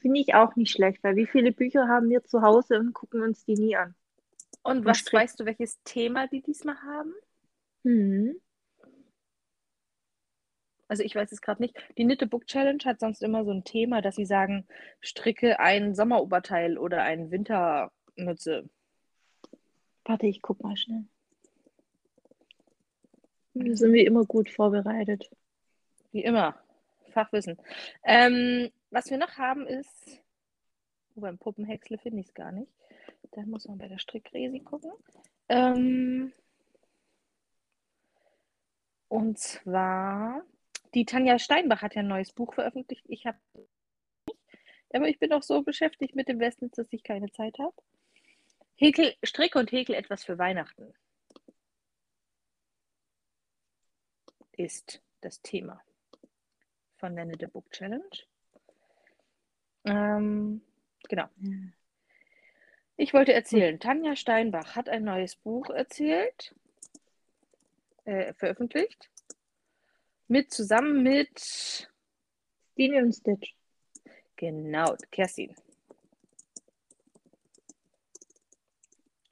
[0.00, 3.22] Finde ich auch nicht schlecht, weil wie viele Bücher haben wir zu Hause und gucken
[3.22, 3.94] uns die nie an?
[4.62, 5.20] Und was Strick.
[5.20, 7.14] weißt du, welches Thema die diesmal haben?
[7.84, 8.40] Hm.
[10.88, 11.76] Also ich weiß es gerade nicht.
[11.98, 14.66] Die Nitte Book Challenge hat sonst immer so ein Thema, dass sie sagen,
[15.00, 17.30] stricke ein Sommeroberteil oder ein
[18.16, 18.68] Wintermütze.
[20.04, 21.04] Warte, ich guck mal schnell.
[23.54, 25.30] Da sind wir immer gut vorbereitet.
[26.12, 26.58] Wie immer.
[27.12, 27.58] Fachwissen.
[28.04, 30.20] Ähm, was wir noch haben ist,
[31.14, 32.70] oh, beim Puppenhäcksle finde ich es gar nicht.
[33.32, 34.92] Da muss man bei der Strickresi gucken.
[35.48, 36.32] Ähm,
[39.08, 40.44] und zwar,
[40.94, 43.04] die Tanja Steinbach hat ja ein neues Buch veröffentlicht.
[43.08, 43.38] Ich habe
[44.92, 47.74] aber ich bin auch so beschäftigt mit dem Westnitz, dass ich keine Zeit habe.
[48.80, 50.94] Häkel, Strick und Häkel etwas für Weihnachten
[54.52, 55.82] ist das Thema
[56.96, 58.08] von der Knit Book Challenge.
[59.84, 60.62] Ähm,
[61.10, 61.26] genau.
[62.96, 66.54] Ich wollte erzählen, Tanja Steinbach hat ein neues Buch erzählt,
[68.06, 69.10] äh, veröffentlicht,
[70.26, 73.54] mit zusammen mit Stine und Stitch.
[74.36, 75.54] Genau, Kerstin.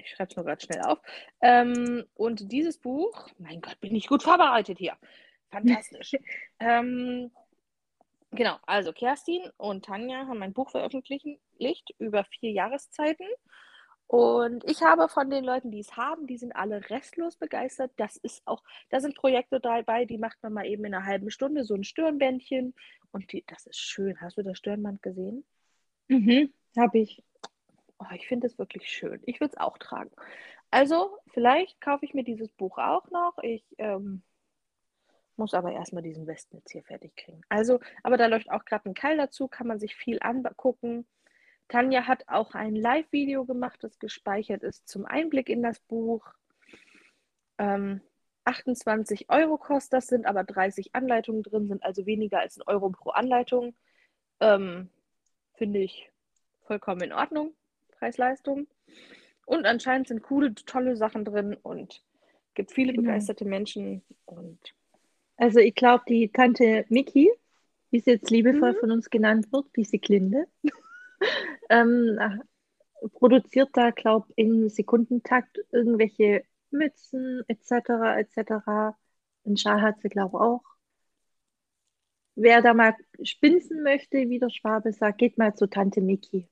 [0.09, 1.01] Ich schreibe es nur gerade schnell auf.
[1.43, 4.97] Ähm, und dieses Buch, mein Gott, bin ich gut vorbereitet hier.
[5.51, 6.17] Fantastisch.
[6.61, 7.31] ähm,
[8.31, 13.27] genau, also Kerstin und Tanja haben ein Buch veröffentlicht über vier Jahreszeiten.
[14.07, 17.93] Und ich habe von den Leuten, die es haben, die sind alle restlos begeistert.
[17.99, 21.31] Das ist auch, da sind Projekte dabei, die macht man mal eben in einer halben
[21.31, 22.75] Stunde, so ein Stirnbändchen.
[23.13, 24.19] Und die, das ist schön.
[24.23, 25.45] Hast du das Stirnband gesehen?
[26.09, 27.23] Mhm, habe ich.
[27.99, 29.21] Oh, ich finde es wirklich schön.
[29.27, 30.11] Ich würde es auch tragen.
[30.71, 33.39] Also, vielleicht kaufe ich mir dieses Buch auch noch.
[33.43, 34.23] Ich ähm,
[35.37, 37.41] muss aber erstmal diesen Westnetz hier fertig kriegen.
[37.49, 41.07] Also, aber da läuft auch gerade ein Keil dazu, kann man sich viel angucken.
[41.69, 46.27] Tanja hat auch ein Live-Video gemacht, das gespeichert ist zum Einblick in das Buch.
[47.59, 48.01] Ähm,
[48.45, 52.91] 28 Euro kostet das, sind aber 30 Anleitungen drin, sind also weniger als ein Euro
[52.91, 53.77] pro Anleitung.
[54.41, 54.91] Ähm,
[55.55, 56.11] Finde ich
[56.63, 57.53] vollkommen in Ordnung,
[57.99, 58.67] Preis-Leistung.
[59.47, 62.03] Und anscheinend sind coole, tolle Sachen drin und
[62.55, 63.03] gibt viele Genau.
[63.03, 64.03] begeisterte Menschen.
[64.27, 64.75] Und
[65.37, 67.31] Also ich glaube, die Tante Miki,
[67.91, 68.81] wie sie jetzt liebevoll Mhm.
[68.81, 70.47] von uns genannt wird, die Siglinde,
[71.71, 72.19] ähm,
[73.15, 78.19] produziert da, glaube ich, in Sekundentakt irgendwelche Mützen etc.
[78.19, 78.97] etc.
[79.45, 80.63] Einen Schal hat sie, glaube ich, auch.
[82.37, 86.49] Wer da mal spinsen möchte, wie der Schwabe sagt, geht mal zu Tante Miki.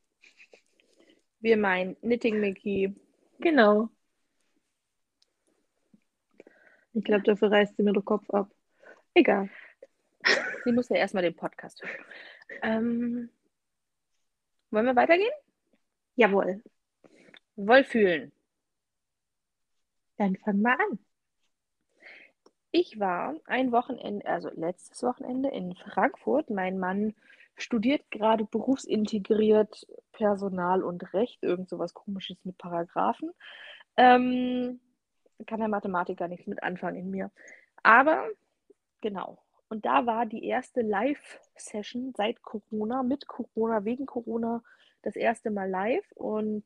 [1.47, 2.93] Wir meinen Knitting Mickey.
[3.39, 3.89] Genau.
[6.93, 8.51] Ich glaube, dafür reißt sie mir den Kopf ab.
[9.15, 9.49] Egal.
[10.65, 12.05] Sie muss ja erstmal den Podcast hören.
[12.63, 13.31] Ähm,
[14.73, 15.31] wollen wir weitergehen?
[16.17, 16.65] Jawohl.
[17.55, 18.33] Wollfühlen.
[20.17, 20.99] Dann fang mal an.
[22.73, 26.51] Ich war ein Wochenende, also letztes Wochenende in Frankfurt.
[26.51, 27.15] Mein Mann
[27.57, 33.33] studiert gerade berufsintegriert Personal und Recht, irgend sowas komisches mit Paragraphen.
[33.97, 34.81] Ähm,
[35.47, 37.31] kann der Mathematiker nichts mit anfangen in mir.
[37.83, 38.29] Aber
[39.01, 39.43] genau.
[39.69, 44.63] Und da war die erste Live-Session seit Corona, mit Corona, wegen Corona,
[45.03, 46.11] das erste Mal live.
[46.13, 46.65] Und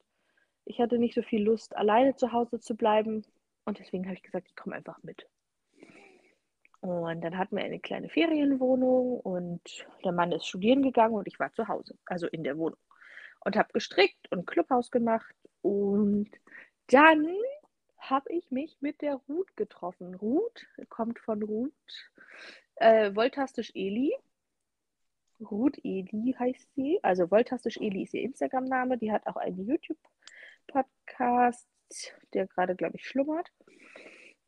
[0.64, 3.24] ich hatte nicht so viel Lust, alleine zu Hause zu bleiben.
[3.64, 5.26] Und deswegen habe ich gesagt, ich komme einfach mit.
[6.80, 9.60] Und dann hatten wir eine kleine Ferienwohnung und
[10.02, 12.78] der Mann ist studieren gegangen und ich war zu Hause, also in der Wohnung.
[13.44, 16.30] Und habe gestrickt und Clubhaus gemacht Und
[16.88, 17.26] dann
[17.98, 20.14] habe ich mich mit der Ruth getroffen.
[20.14, 21.72] Ruth kommt von Ruth,
[22.76, 24.14] äh, Voltastisch Eli.
[25.50, 26.98] Ruth Eli heißt sie.
[27.02, 28.96] Also Voltastisch Eli ist ihr Instagram-Name.
[28.98, 31.68] Die hat auch einen YouTube-Podcast,
[32.32, 33.52] der gerade, glaube ich, schlummert.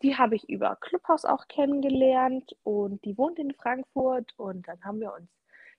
[0.02, 5.00] Die habe ich über Clubhouse auch kennengelernt und die wohnt in Frankfurt und dann haben
[5.00, 5.30] wir uns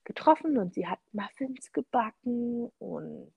[0.05, 3.33] getroffen und sie hat Muffins gebacken und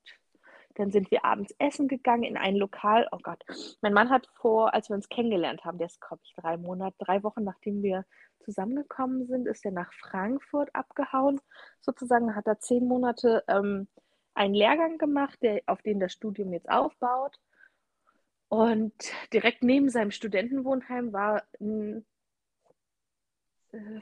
[0.75, 3.09] dann sind wir abends essen gegangen in ein Lokal.
[3.11, 3.42] Oh Gott,
[3.81, 6.96] mein Mann hat vor, als wir uns kennengelernt haben, der ist, glaube ich, drei Monate,
[6.99, 8.05] drei Wochen nachdem wir
[8.40, 11.40] zusammengekommen sind, ist er nach Frankfurt abgehauen.
[11.81, 13.88] Sozusagen hat er zehn Monate ähm,
[14.35, 17.37] einen Lehrgang gemacht, der, auf den das Studium jetzt aufbaut.
[18.48, 18.94] Und
[19.32, 22.04] direkt neben seinem Studentenwohnheim war ein
[23.72, 24.00] äh,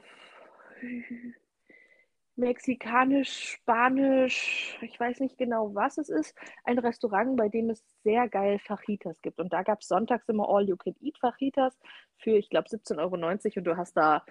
[2.35, 8.27] mexikanisch, spanisch, ich weiß nicht genau, was es ist, ein Restaurant, bei dem es sehr
[8.27, 9.39] geil Fajitas gibt.
[9.39, 11.77] Und da gab es sonntags immer All-You-Can-Eat-Fajitas
[12.17, 14.23] für, ich glaube, 17,90 Euro und du hast da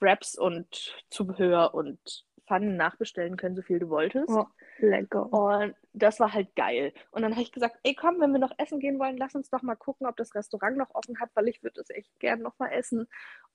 [0.00, 4.30] Wraps und Zubehör und Pfannen nachbestellen können, so viel du wolltest.
[4.30, 4.46] Oh,
[4.78, 5.32] lecker.
[5.32, 6.92] Und das war halt geil.
[7.10, 9.50] Und dann habe ich gesagt, ey komm, wenn wir noch essen gehen wollen, lass uns
[9.50, 12.40] doch mal gucken, ob das Restaurant noch offen hat, weil ich würde es echt gern
[12.40, 13.06] noch mal essen.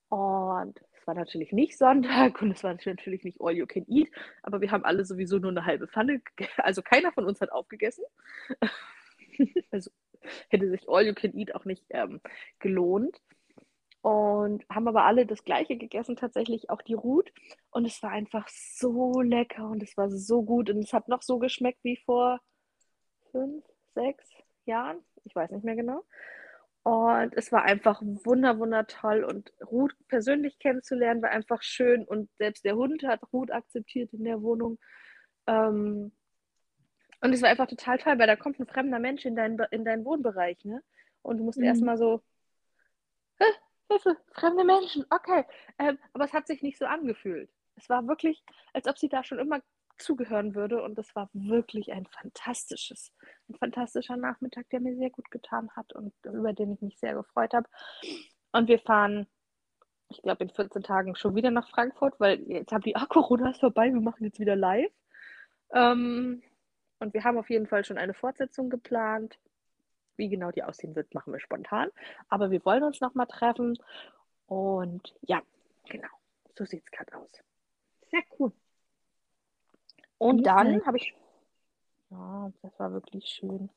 [0.10, 4.10] Und es war natürlich nicht Sonntag und es war natürlich nicht all you can eat,
[4.41, 6.21] aber wir haben alle sowieso nur eine halbe Pfanne,
[6.58, 8.06] also keiner von uns hat aufgegessen.
[9.71, 9.91] also
[10.50, 12.21] hätte sich all you can eat auch nicht ähm,
[12.60, 13.21] gelohnt
[14.08, 17.30] und haben aber alle das gleiche gegessen, tatsächlich auch die Ruth.
[17.72, 21.22] Und es war einfach so lecker und es war so gut und es hat noch
[21.22, 22.39] so geschmeckt wie vor
[23.34, 23.65] fünf,
[23.96, 24.26] sechs
[24.63, 25.00] Jahren.
[25.26, 26.06] Ich weiß nicht mehr genau.
[26.84, 29.26] Und es war einfach wunder, wunder toll.
[29.26, 32.06] Und Ruth persönlich kennenzulernen war einfach schön.
[32.06, 34.80] Und selbst der Hund hat Ruth akzeptiert in der Wohnung.
[35.48, 36.13] Ähm,
[37.20, 39.84] und es war einfach total toll, weil da kommt ein fremder Mensch in, dein, in
[39.84, 40.63] deinen Wohnbereich.
[40.63, 40.82] Ne?
[41.24, 41.65] Und du musst mhm.
[41.65, 42.24] erstmal so,
[43.89, 45.45] Hilfe, fremde Menschen, okay.
[45.80, 47.50] Ähm, aber es hat sich nicht so angefühlt.
[47.76, 49.62] Es war wirklich, als ob sie da schon immer
[49.97, 53.12] zugehören würde und es war wirklich ein fantastisches,
[53.50, 57.15] ein fantastischer Nachmittag, der mir sehr gut getan hat und über den ich mich sehr
[57.15, 57.67] gefreut habe.
[58.52, 59.28] Und wir fahren,
[60.10, 63.52] ich glaube, in 14 Tagen schon wieder nach Frankfurt, weil jetzt haben die, ah, Corona
[63.52, 64.91] ist vorbei, wir machen jetzt wieder live.
[65.73, 66.41] Ähm,
[67.00, 69.38] und wir haben auf jeden Fall schon eine Fortsetzung geplant.
[70.17, 71.89] Wie genau die aussehen wird, machen wir spontan.
[72.27, 73.77] Aber wir wollen uns nochmal treffen.
[74.47, 75.41] Und ja,
[75.88, 76.10] genau.
[76.58, 77.32] So sieht es gerade aus.
[78.10, 78.51] Sehr cool.
[80.17, 81.13] Und dann habe ich.
[82.10, 83.69] Ja, das war wirklich schön.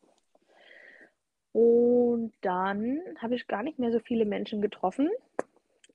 [1.52, 5.10] Und dann habe ich gar nicht mehr so viele Menschen getroffen.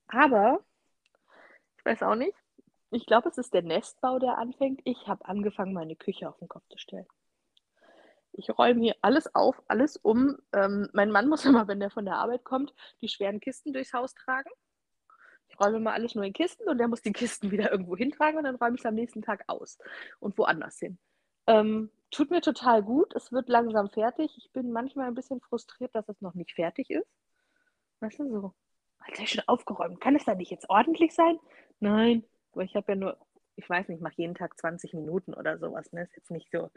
[0.08, 0.60] Aber
[1.78, 2.36] ich weiß auch nicht.
[2.90, 4.80] Ich glaube, es ist der Nestbau, der anfängt.
[4.84, 7.06] Ich habe angefangen, meine Küche auf den Kopf zu stellen.
[8.36, 10.36] Ich räume hier alles auf, alles um.
[10.52, 13.92] Ähm, mein Mann muss immer, wenn der von der Arbeit kommt, die schweren Kisten durchs
[13.92, 14.50] Haus tragen.
[15.48, 18.38] Ich räume immer alles nur in Kisten und der muss die Kisten wieder irgendwo hintragen
[18.38, 19.78] und dann räume ich es am nächsten Tag aus
[20.20, 20.98] und woanders hin.
[21.46, 23.14] Ähm, tut mir total gut.
[23.14, 24.36] Es wird langsam fertig.
[24.36, 27.08] Ich bin manchmal ein bisschen frustriert, dass es noch nicht fertig ist.
[28.00, 28.54] Weißt du, so.
[28.98, 30.00] Alter, ich schon aufgeräumt.
[30.00, 31.38] Kann es da nicht jetzt ordentlich sein?
[31.78, 33.25] Nein, aber ich habe ja nur
[33.56, 35.92] ich weiß nicht, mache jeden Tag 20 Minuten oder sowas.
[35.92, 36.02] Ne?
[36.02, 36.70] Ist jetzt nicht so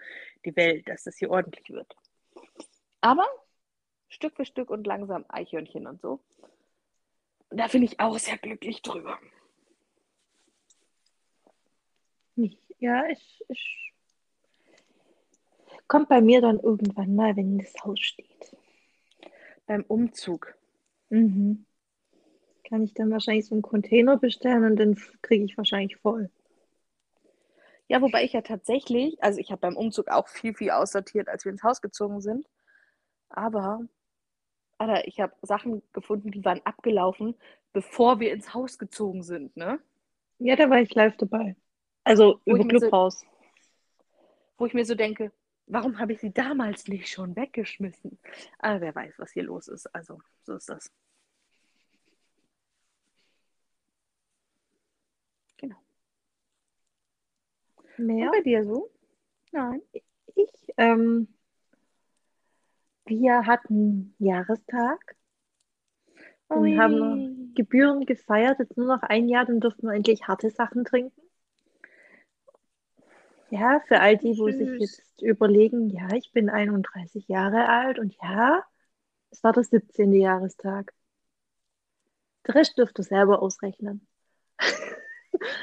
[0.45, 1.95] die Welt, dass das hier ordentlich wird.
[3.01, 3.25] Aber
[4.07, 6.19] Stück für Stück und langsam Eichhörnchen und so.
[7.49, 9.19] Und da bin ich auch sehr glücklich drüber.
[12.79, 13.93] Ja, ich, ich
[15.87, 18.55] kommt bei mir dann irgendwann mal, wenn das Haus steht.
[19.65, 20.55] Beim Umzug.
[21.09, 21.65] Mhm.
[22.63, 26.29] Kann ich dann wahrscheinlich so einen Container bestellen und dann kriege ich wahrscheinlich voll.
[27.89, 31.43] Ja, wobei ich ja tatsächlich, also ich habe beim Umzug auch viel, viel aussortiert, als
[31.43, 32.47] wir ins Haus gezogen sind.
[33.29, 33.81] Aber,
[34.77, 37.35] Alter, ich habe Sachen gefunden, die waren abgelaufen,
[37.73, 39.79] bevor wir ins Haus gezogen sind, ne?
[40.37, 41.55] Ja, da war ich live dabei.
[42.03, 43.21] Also wo über Clubhaus.
[43.21, 43.27] So,
[44.59, 45.31] wo ich mir so denke,
[45.65, 48.19] warum habe ich sie damals nicht schon weggeschmissen?
[48.59, 49.87] Aber wer weiß, was hier los ist.
[49.95, 50.91] Also, so ist das.
[57.99, 58.27] Mehr?
[58.27, 58.89] Und bei dir so?
[59.51, 59.81] Nein.
[60.35, 61.27] Ich, ähm,
[63.05, 65.15] wir hatten Jahrestag
[66.47, 66.77] und Ui.
[66.77, 68.59] haben Gebühren gefeiert.
[68.59, 71.21] Jetzt nur noch ein Jahr, dann dürfen wir endlich harte Sachen trinken.
[73.49, 74.57] Ja, für all die, wo Süß.
[74.57, 78.63] sich jetzt überlegen, ja, ich bin 31 Jahre alt und ja,
[79.31, 80.13] es war der 17.
[80.13, 80.93] Jahrestag.
[82.45, 84.07] Der Rest dürft ihr selber ausrechnen.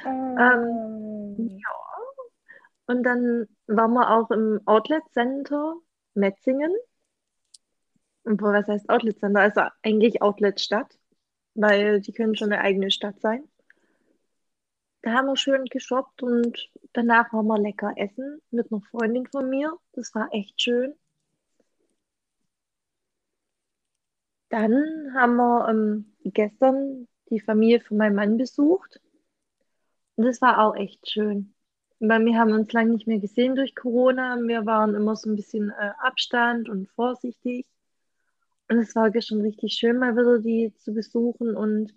[0.05, 0.07] Oh.
[0.07, 1.86] ähm, ja,
[2.87, 5.75] und dann waren wir auch im Outlet Center
[6.15, 6.73] Metzingen.
[8.25, 9.41] Obwohl, was heißt Outlet Center?
[9.41, 10.99] Also eigentlich Outlet Stadt,
[11.55, 13.49] weil die können schon eine eigene Stadt sein.
[15.03, 19.49] Da haben wir schön geshoppt und danach waren wir lecker essen mit einer Freundin von
[19.49, 19.77] mir.
[19.93, 20.95] Das war echt schön.
[24.49, 29.01] Dann haben wir ähm, gestern die Familie von meinem Mann besucht.
[30.17, 31.56] Und das war auch echt schön.
[31.99, 34.37] Weil wir haben uns lange nicht mehr gesehen durch Corona.
[34.37, 37.67] Wir waren immer so ein bisschen äh, Abstand und vorsichtig.
[38.69, 41.57] Und es war gestern richtig schön, mal wieder die zu besuchen.
[41.57, 41.95] Und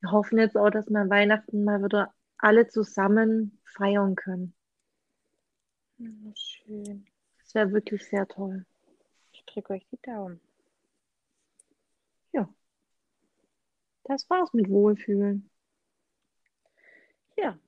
[0.00, 4.54] wir hoffen jetzt auch, dass wir Weihnachten mal wieder alle zusammen feiern können.
[5.98, 7.06] Ja, schön.
[7.38, 8.64] Das wäre wirklich sehr toll.
[9.32, 10.40] Ich drücke euch die Daumen.
[12.32, 12.48] Ja.
[14.04, 15.50] Das war's mit Wohlfühlen.
[17.36, 17.58] Ja,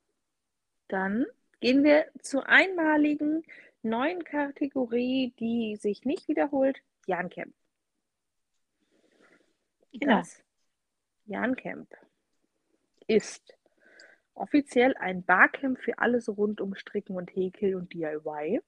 [0.88, 1.26] dann
[1.62, 3.44] gehen wir zur einmaligen
[3.82, 7.54] neuen Kategorie, die sich nicht wiederholt, Jan-Camp.
[9.92, 10.18] Genau.
[10.18, 10.42] Das
[11.26, 11.88] Jan-Camp
[13.06, 13.56] ist
[14.34, 18.60] offiziell ein Barcamp für alles rund um Stricken und Häkeln und DIY.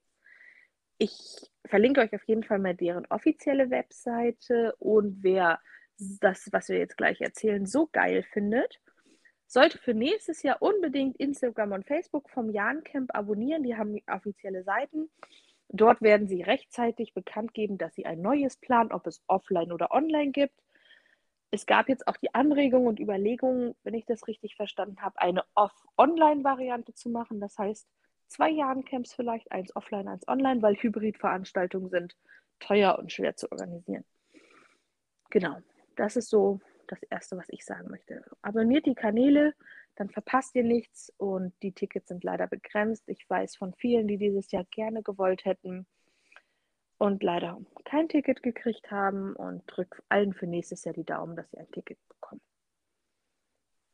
[0.99, 5.61] Ich verlinke euch auf jeden Fall mal deren offizielle Webseite und wer
[5.99, 8.81] das, was wir jetzt gleich erzählen, so geil findet,
[9.47, 13.63] sollte für nächstes Jahr unbedingt Instagram und Facebook vom Jan Camp abonnieren.
[13.63, 15.11] Die haben offizielle Seiten.
[15.69, 19.91] Dort werden sie rechtzeitig bekannt geben, dass sie ein neues planen, ob es offline oder
[19.91, 20.55] online gibt.
[21.51, 25.45] Es gab jetzt auch die Anregung und Überlegung, wenn ich das richtig verstanden habe, eine
[25.55, 27.41] Off-Online-Variante zu machen.
[27.41, 27.89] Das heißt,
[28.27, 32.17] zwei Jahren-Camps vielleicht, eins offline, eins online, weil Hybrid-Veranstaltungen sind
[32.59, 34.05] teuer und schwer zu organisieren.
[35.31, 35.59] Genau,
[35.97, 38.25] das ist so das Erste, was ich sagen möchte.
[38.43, 39.55] Abonniert die Kanäle,
[39.97, 43.05] dann verpasst ihr nichts und die Tickets sind leider begrenzt.
[43.09, 45.87] Ich weiß von vielen, die dieses Jahr gerne gewollt hätten
[46.99, 51.51] und leider kein Ticket gekriegt haben und drückt allen für nächstes Jahr die Daumen, dass
[51.51, 52.41] sie ein Ticket bekommen.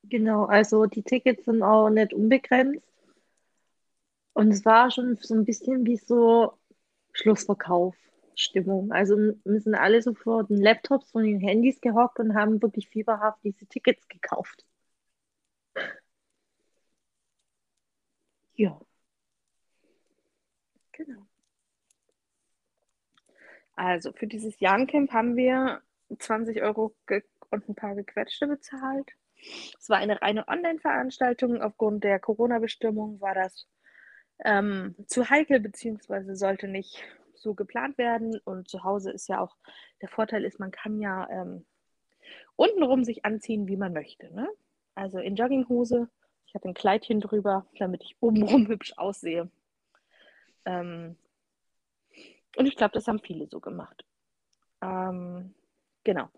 [0.05, 2.83] Genau, also die Tickets sind auch nicht unbegrenzt.
[4.33, 6.55] Und es war schon so ein bisschen wie so
[7.13, 7.97] Schlussverkauf.
[8.35, 8.93] Stimmung.
[8.93, 13.39] Also sind alle so vor den Laptops von den Handys gehockt und haben wirklich fieberhaft
[13.45, 14.65] diese Tickets gekauft.
[18.57, 18.81] Ja.
[20.93, 21.27] Genau.
[23.75, 25.81] Also für dieses Jahrencamp haben wir
[26.19, 26.95] 20 Euro
[27.51, 29.11] und ein paar gequetschte bezahlt.
[29.79, 31.63] Es war eine reine Online-Veranstaltung.
[31.63, 33.67] Aufgrund der Corona-Bestimmung war das
[34.45, 37.03] ähm, zu heikel, beziehungsweise sollte nicht
[37.41, 38.39] so geplant werden.
[38.45, 39.57] Und zu Hause ist ja auch,
[40.01, 41.65] der Vorteil ist, man kann ja ähm,
[42.57, 44.33] untenrum sich anziehen, wie man möchte.
[44.35, 44.49] Ne?
[44.95, 46.09] Also in Jogginghose.
[46.47, 49.51] Ich habe ein Kleidchen drüber, damit ich obenrum hübsch aussehe.
[50.65, 51.17] Ähm,
[52.57, 54.05] und ich glaube, das haben viele so gemacht.
[54.83, 55.55] Ähm,
[56.05, 56.29] genau.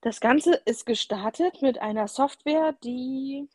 [0.00, 3.48] Das Ganze ist gestartet mit einer Software, die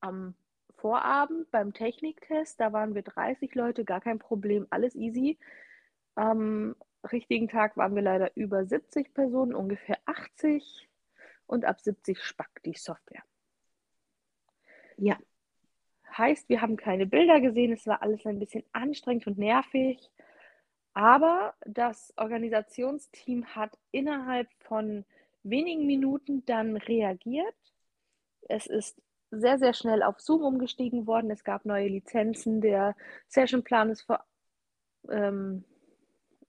[0.00, 0.34] am
[0.82, 5.38] Vorabend beim Techniktest, da waren wir 30 Leute, gar kein Problem, alles easy.
[6.16, 6.74] Am
[7.10, 10.88] richtigen Tag waren wir leider über 70 Personen, ungefähr 80
[11.46, 13.22] und ab 70 spackt die Software.
[14.96, 15.16] Ja.
[16.16, 20.10] Heißt, wir haben keine Bilder gesehen, es war alles ein bisschen anstrengend und nervig.
[20.94, 25.04] Aber das Organisationsteam hat innerhalb von
[25.44, 27.54] wenigen Minuten dann reagiert.
[28.48, 29.01] Es ist
[29.32, 31.30] sehr, sehr schnell auf Zoom umgestiegen worden.
[31.30, 32.60] Es gab neue Lizenzen.
[32.60, 32.94] Der
[33.28, 34.06] Sessionplan ist,
[35.10, 35.64] ähm,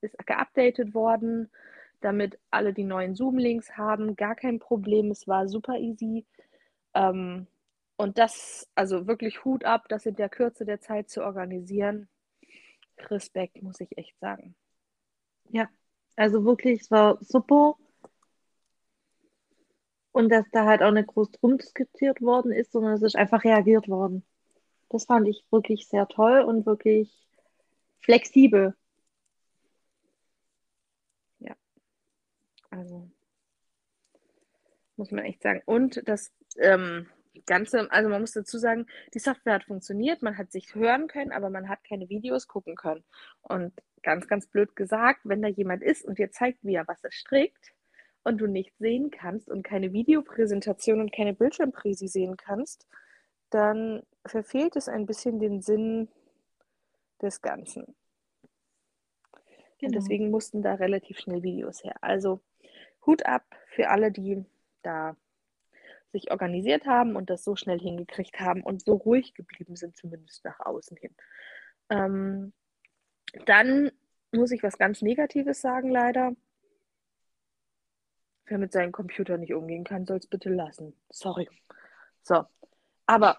[0.01, 1.49] ist geupdatet worden,
[2.01, 4.15] damit alle die neuen Zoom-Links haben.
[4.17, 5.11] Gar kein Problem.
[5.11, 6.25] Es war super easy.
[6.93, 7.47] Ähm,
[7.95, 12.09] und das, also wirklich Hut ab, das in der Kürze der Zeit zu organisieren.
[13.09, 14.55] Respekt, muss ich echt sagen.
[15.49, 15.69] Ja,
[16.17, 17.77] also wirklich, es war super.
[20.14, 23.43] Und dass da halt auch nicht groß drum diskutiert worden ist, sondern es ist einfach
[23.43, 24.24] reagiert worden.
[24.89, 27.11] Das fand ich wirklich sehr toll und wirklich
[27.99, 28.76] flexibel.
[31.39, 31.55] Ja.
[32.70, 33.09] Also
[34.95, 35.61] muss man echt sagen.
[35.66, 37.07] Und das ähm,
[37.45, 41.32] Ganze, also man muss dazu sagen, die Software hat funktioniert, man hat sich hören können,
[41.32, 43.03] aber man hat keine Videos gucken können.
[43.41, 47.03] Und ganz, ganz blöd gesagt, wenn da jemand ist und dir zeigt, wie er was
[47.03, 47.74] er strickt,
[48.24, 52.88] und du nicht sehen kannst und keine Videopräsentation und keine Bildschirmpräsi sehen kannst,
[53.49, 56.09] dann verfehlt es ein bisschen den Sinn
[57.21, 57.95] des Ganzen.
[59.80, 59.88] Genau.
[59.88, 61.95] Und deswegen mussten da relativ schnell Videos her.
[62.01, 62.41] Also
[63.05, 64.45] Hut ab für alle, die
[64.82, 65.15] da
[66.11, 70.45] sich organisiert haben und das so schnell hingekriegt haben und so ruhig geblieben sind, zumindest
[70.45, 71.15] nach außen hin.
[71.89, 72.53] Ähm,
[73.45, 73.91] dann
[74.32, 76.36] muss ich was ganz Negatives sagen, leider.
[78.46, 80.96] Wer mit seinem Computer nicht umgehen kann, soll es bitte lassen.
[81.10, 81.50] Sorry.
[82.24, 82.46] So.
[83.06, 83.38] Aber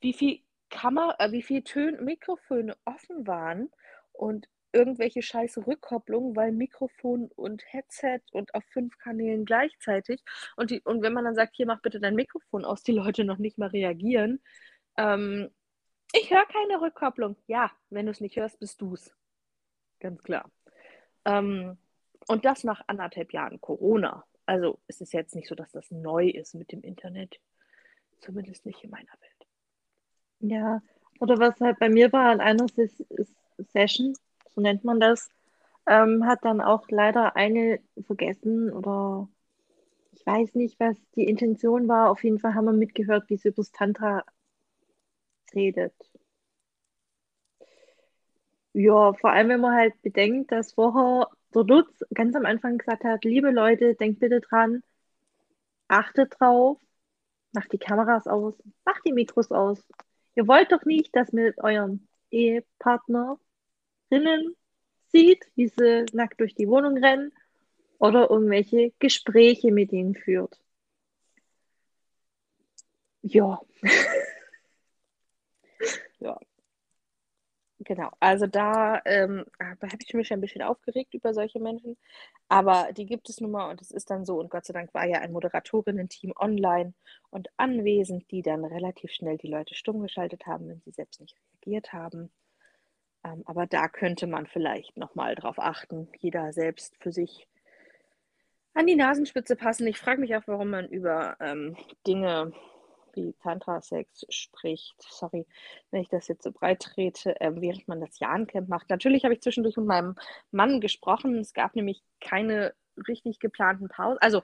[0.00, 0.40] wie viel
[0.70, 3.70] Kamera, äh, wie viel Tön Mikrofone offen waren
[4.12, 10.22] und irgendwelche scheiß Rückkopplungen, weil Mikrofon und Headset und auf fünf Kanälen gleichzeitig.
[10.56, 13.24] Und, die, und wenn man dann sagt, hier mach bitte dein Mikrofon aus, die Leute
[13.24, 14.42] noch nicht mal reagieren.
[14.98, 15.50] Ähm,
[16.12, 17.36] ich höre keine Rückkopplung.
[17.46, 19.14] Ja, wenn du es nicht hörst, bist du es.
[19.98, 20.50] Ganz klar.
[21.24, 21.78] Ähm,
[22.28, 24.24] und das nach anderthalb Jahren Corona.
[24.46, 27.40] Also es ist jetzt nicht so, dass das neu ist mit dem Internet.
[28.20, 29.46] Zumindest nicht in meiner Welt.
[30.40, 30.82] Ja,
[31.20, 32.66] oder was halt bei mir war an einer
[33.72, 34.14] Session,
[34.54, 35.30] so nennt man das,
[35.86, 39.28] ähm, hat dann auch leider eine vergessen oder
[40.12, 42.10] ich weiß nicht, was die Intention war.
[42.10, 44.24] Auf jeden Fall haben wir mitgehört, wie sie über das Tantra
[45.54, 45.94] redet.
[48.72, 53.04] Ja, vor allem, wenn man halt bedenkt, dass vorher der Lutz ganz am Anfang gesagt
[53.04, 54.82] hat, liebe Leute, denkt bitte dran,
[55.88, 56.78] achtet drauf,
[57.52, 58.54] macht die Kameras aus,
[58.84, 59.82] macht die Mikros aus.
[60.34, 63.38] Ihr wollt doch nicht, dass mit euren Ehepartnerinnen
[65.08, 67.32] sieht, wie sie nackt durch die Wohnung rennen
[67.98, 70.60] oder irgendwelche Gespräche mit ihnen führt.
[73.22, 73.60] Ja.
[77.86, 81.96] Genau, also da ähm, habe ich mich ein bisschen aufgeregt über solche Menschen,
[82.48, 84.92] aber die gibt es nun mal und es ist dann so und Gott sei Dank
[84.92, 86.94] war ja ein Moderatorinnen-Team online
[87.30, 91.36] und anwesend, die dann relativ schnell die Leute stumm geschaltet haben, wenn sie selbst nicht
[91.52, 92.32] reagiert haben.
[93.22, 97.46] Ähm, aber da könnte man vielleicht nochmal drauf achten, jeder selbst für sich
[98.74, 99.86] an die Nasenspitze passen.
[99.86, 102.52] Ich frage mich auch, warum man über ähm, Dinge
[103.16, 104.94] wie Tantra-Sex spricht.
[105.00, 105.46] Sorry,
[105.90, 108.90] wenn ich das jetzt so breit trete, äh, während man das Jahrencamp macht.
[108.90, 110.16] Natürlich habe ich zwischendurch mit meinem
[110.50, 111.38] Mann gesprochen.
[111.38, 112.74] Es gab nämlich keine
[113.08, 114.18] richtig geplanten Pausen.
[114.20, 114.42] Also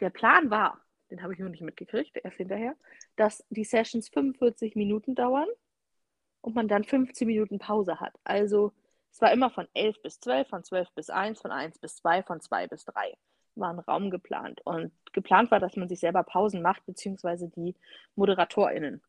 [0.00, 0.80] der Plan war,
[1.10, 2.74] den habe ich noch nicht mitgekriegt, erst hinterher,
[3.16, 5.48] dass die Sessions 45 Minuten dauern
[6.40, 8.14] und man dann 15 Minuten Pause hat.
[8.24, 8.72] Also
[9.12, 12.22] es war immer von 11 bis 12, von 12 bis 1, von 1 bis 2,
[12.22, 13.16] von 2 bis 3
[13.56, 14.60] war ein Raum geplant.
[14.64, 17.74] Und geplant war, dass man sich selber Pausen macht, beziehungsweise die
[18.14, 19.02] ModeratorInnen.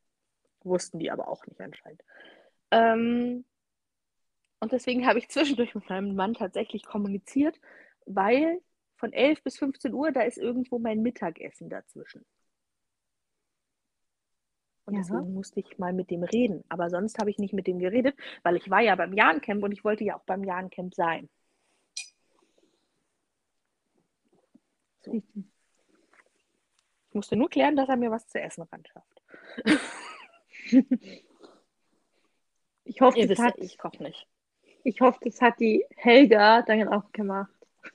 [0.63, 2.03] Wussten die aber auch nicht anscheinend.
[2.71, 3.45] Ähm,
[4.59, 7.59] und deswegen habe ich zwischendurch mit meinem Mann tatsächlich kommuniziert,
[8.05, 8.61] weil
[8.95, 12.25] von 11 bis 15 Uhr, da ist irgendwo mein Mittagessen dazwischen.
[14.85, 15.01] Und ja.
[15.01, 16.63] deswegen musste ich mal mit dem reden.
[16.69, 19.73] Aber sonst habe ich nicht mit dem geredet, weil ich war ja beim Jahrencamp und
[19.73, 21.29] ich wollte ja auch beim Jahrencamp sein.
[25.07, 25.21] So.
[27.09, 29.21] Ich musste nur klären, dass er mir was zu essen ran schafft.
[32.83, 34.27] ich hoffe, das hat, ich koche nicht.
[34.83, 37.51] Ich hoffe, das hat die Helga dann auch gemacht.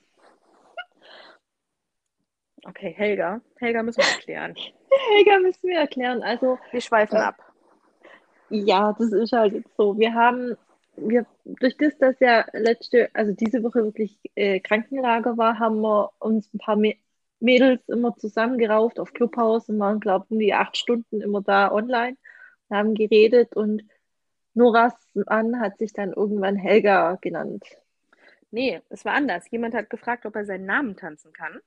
[2.65, 3.41] Okay, Helga.
[3.57, 4.55] Helga müssen wir erklären.
[5.09, 6.23] Helga müssen wir erklären.
[6.23, 7.35] Also, wir schweifen äh, ab.
[8.49, 9.97] Ja, das ist halt jetzt so.
[9.97, 10.55] Wir haben,
[10.95, 16.11] wir, durch das, dass ja letzte, also diese Woche wirklich äh, Krankenlager war, haben wir
[16.19, 16.77] uns ein paar
[17.43, 21.71] Mädels immer zusammengerauft auf Clubhaus und waren, glaube ich, um die acht Stunden immer da
[21.71, 22.17] online
[22.69, 23.83] und haben geredet und
[24.55, 27.63] Noras Mann hat sich dann irgendwann Helga genannt.
[28.51, 29.49] Nee, es war anders.
[29.49, 31.59] Jemand hat gefragt, ob er seinen Namen tanzen kann.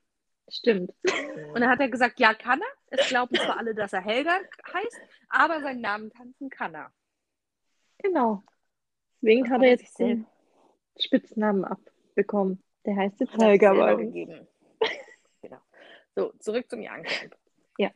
[0.49, 0.93] Stimmt.
[1.53, 2.97] Und dann hat er gesagt, ja, kann er.
[2.97, 4.39] Es glauben zwar alle, dass er Helga
[4.73, 6.91] heißt, aber seinen Namen tanzen kann er.
[7.97, 8.41] Genau.
[9.21, 10.25] Deswegen das hat er jetzt den
[10.97, 12.63] Spitznamen abbekommen.
[12.85, 13.95] Der heißt jetzt Helga.
[13.95, 14.47] Gegeben.
[16.17, 17.05] So, zurück zum Young
[17.77, 17.91] Ja.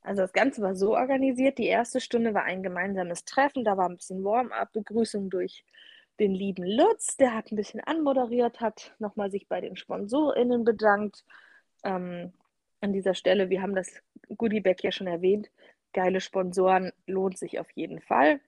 [0.00, 1.58] Also das Ganze war so organisiert.
[1.58, 3.64] Die erste Stunde war ein gemeinsames Treffen.
[3.64, 5.64] Da war ein bisschen Warm-up, Begrüßung durch
[6.20, 7.16] den lieben Lutz.
[7.16, 11.24] Der hat ein bisschen anmoderiert, hat nochmal sich bei den SponsorInnen bedankt
[11.82, 12.32] ähm,
[12.80, 13.92] an dieser Stelle, wir haben das
[14.36, 15.50] Goodiebag ja schon erwähnt,
[15.92, 18.40] geile Sponsoren lohnt sich auf jeden Fall.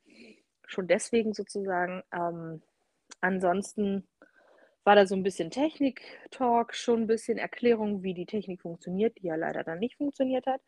[0.66, 2.05] Schon deswegen sozusagen.
[2.12, 2.62] Ähm,
[3.20, 4.07] ansonsten
[4.85, 9.26] war da so ein bisschen Technik-Talk, schon ein bisschen Erklärung, wie die Technik funktioniert, die
[9.26, 10.61] ja leider dann nicht funktioniert hat.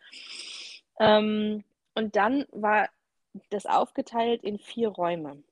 [0.98, 1.64] Ähm,
[1.94, 2.88] und dann war
[3.50, 5.42] das aufgeteilt in vier Räume.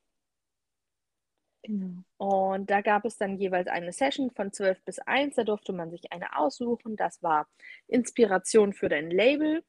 [1.63, 2.03] Genau.
[2.19, 5.37] Und da gab es dann jeweils eine Session von 12 bis 1.
[5.37, 6.97] Da durfte man sich eine aussuchen.
[6.97, 7.49] Das war
[7.89, 9.65] Inspiration für dein Label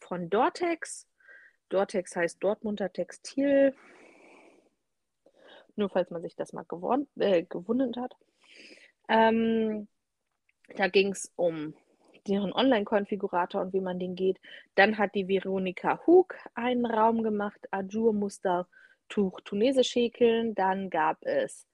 [0.00, 1.06] von Dortex.
[1.68, 3.74] Dortex heißt Dortmunder Textil.
[5.76, 8.16] Nur falls man sich das mal gewon äh, gewundert hat.
[9.08, 9.88] Ähm,
[10.74, 11.74] da ging es um
[12.26, 14.40] deren Online-Konfigurator und wie man den geht.
[14.74, 18.66] Dann hat die Veronika Hug einen Raum gemacht, Azure-Muster
[19.08, 20.54] Tuch Tunesisch häkeln.
[20.54, 21.66] Dann gab es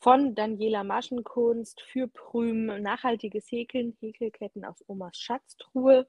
[0.00, 6.06] von Daniela Maschenkunst für Prüm nachhaltiges Häkeln, Häkelketten aus Omas Schatztruhe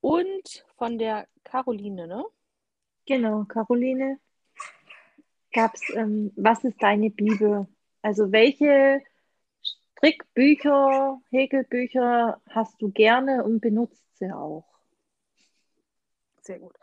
[0.00, 2.24] und von der Caroline, ne?
[3.06, 4.18] Genau, Caroline
[5.56, 7.66] gab es, ähm, was ist deine Bibel?
[8.02, 9.02] Also welche
[9.62, 14.66] Strickbücher, Häkelbücher hast du gerne und benutzt sie auch?
[16.42, 16.74] Sehr gut.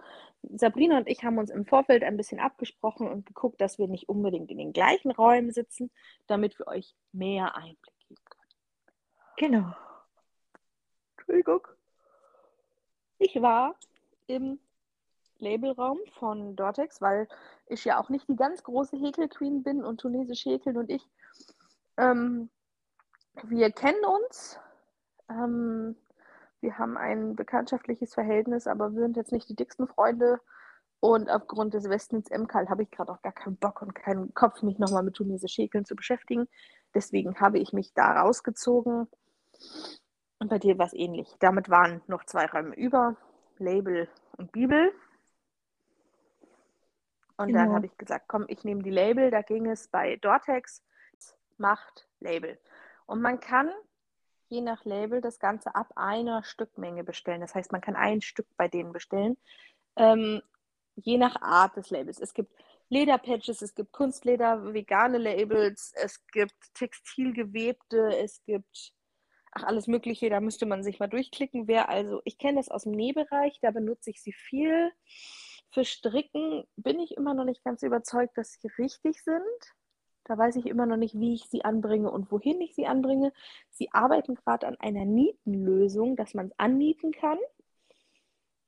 [0.41, 4.09] Sabrina und ich haben uns im Vorfeld ein bisschen abgesprochen und geguckt, dass wir nicht
[4.09, 5.91] unbedingt in den gleichen Räumen sitzen,
[6.27, 8.53] damit wir euch mehr Einblick geben können.
[9.37, 9.75] Genau.
[11.17, 11.67] Entschuldigung.
[13.19, 13.75] Ich war
[14.25, 14.59] im
[15.43, 17.27] Labelraum von Dortex, weil
[17.67, 21.07] ich ja auch nicht die ganz große Häkelqueen bin und tunesisch häkeln und ich.
[21.97, 22.49] Ähm,
[23.43, 24.59] wir kennen uns.
[25.29, 25.95] Ähm,
[26.61, 30.39] wir haben ein bekanntschaftliches Verhältnis, aber wir sind jetzt nicht die dicksten Freunde.
[31.01, 34.61] Und aufgrund des Westens MKAL habe ich gerade auch gar keinen Bock und keinen Kopf,
[34.61, 36.47] mich nochmal mit tunesisch Häkeln zu beschäftigen.
[36.95, 39.09] Deswegen habe ich mich da rausgezogen.
[40.39, 41.35] Und bei dir war es ähnlich.
[41.39, 43.17] Damit waren noch zwei Räume über,
[43.57, 44.93] Label und Bibel.
[47.37, 47.59] Und genau.
[47.59, 49.31] dann habe ich gesagt, komm, ich nehme die Label.
[49.31, 50.83] Da ging es bei Dortex,
[51.57, 52.59] macht Label.
[53.05, 53.71] Und man kann
[54.49, 57.41] je nach Label das Ganze ab einer Stückmenge bestellen.
[57.41, 59.37] Das heißt, man kann ein Stück bei denen bestellen.
[59.95, 60.41] Ähm,
[60.95, 62.19] je nach Art des Labels.
[62.19, 62.53] Es gibt
[62.89, 68.93] Lederpatches, es gibt Kunstleder, vegane Labels, es gibt textilgewebte, es gibt
[69.51, 70.29] ach, alles Mögliche.
[70.29, 71.67] Da müsste man sich mal durchklicken.
[71.67, 74.91] Wer also, ich kenne das aus dem Nähbereich, da benutze ich sie viel.
[75.73, 79.43] Für Stricken bin ich immer noch nicht ganz überzeugt, dass sie richtig sind.
[80.23, 83.33] Da weiß ich immer noch nicht, wie ich sie anbringe und wohin ich sie anbringe.
[83.71, 87.39] Sie arbeiten gerade an einer Nietenlösung, dass man es annieten kann.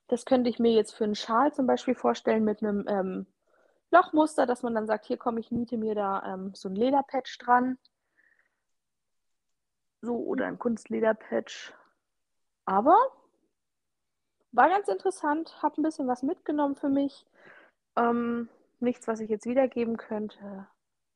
[0.08, 3.26] Das könnte ich mir jetzt für einen Schal zum Beispiel vorstellen mit einem ähm,
[3.92, 7.38] Lochmuster, dass man dann sagt, hier komme ich niete mir da ähm, so ein Lederpatch
[7.38, 7.78] dran.
[10.02, 11.72] So, oder ein Kunstlederpatch.
[12.64, 12.96] Aber
[14.56, 17.26] war ganz interessant, habe ein bisschen was mitgenommen für mich.
[17.96, 18.48] Ähm,
[18.80, 20.66] nichts, was ich jetzt wiedergeben könnte.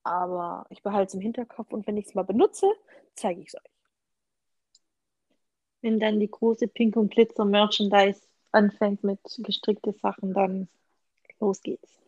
[0.03, 2.66] Aber ich behalte es im Hinterkopf und wenn ich es mal benutze,
[3.14, 3.70] zeige ich es euch.
[5.82, 8.20] Wenn dann die große Pink und Glitzer Merchandise
[8.53, 10.68] anfängt mit gestrickte Sachen, dann
[11.38, 11.99] los geht's.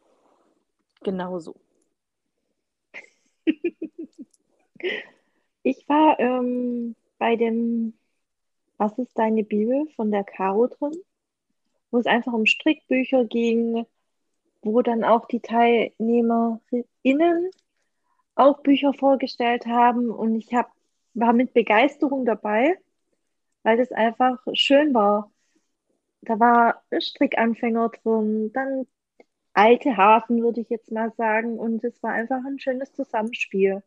[1.02, 1.54] Genau so.
[5.62, 7.94] ich war ähm, bei dem
[8.76, 10.92] Was ist deine Bibel von der Caro drin,
[11.92, 13.86] wo es einfach um Strickbücher ging,
[14.62, 17.50] wo dann auch die TeilnehmerInnen
[18.34, 20.72] auch Bücher vorgestellt haben und ich hab,
[21.14, 22.78] war mit Begeisterung dabei,
[23.62, 25.30] weil das einfach schön war.
[26.22, 28.86] Da war Strickanfänger drin, dann
[29.52, 33.82] alte Hafen, würde ich jetzt mal sagen, und es war einfach ein schönes Zusammenspiel.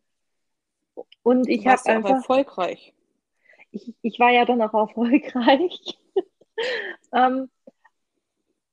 [1.24, 2.94] Und ich habe einfach erfolgreich.
[3.72, 5.98] Ich, ich war ja dann auch erfolgreich.
[7.14, 7.50] ähm,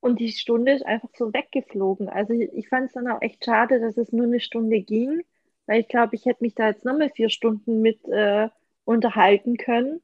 [0.03, 2.09] und die Stunde ist einfach so weggeflogen.
[2.09, 5.23] Also ich, ich fand es dann auch echt schade, dass es nur eine Stunde ging.
[5.67, 8.49] Weil ich glaube, ich hätte mich da jetzt nochmal vier Stunden mit äh,
[8.85, 10.03] unterhalten können.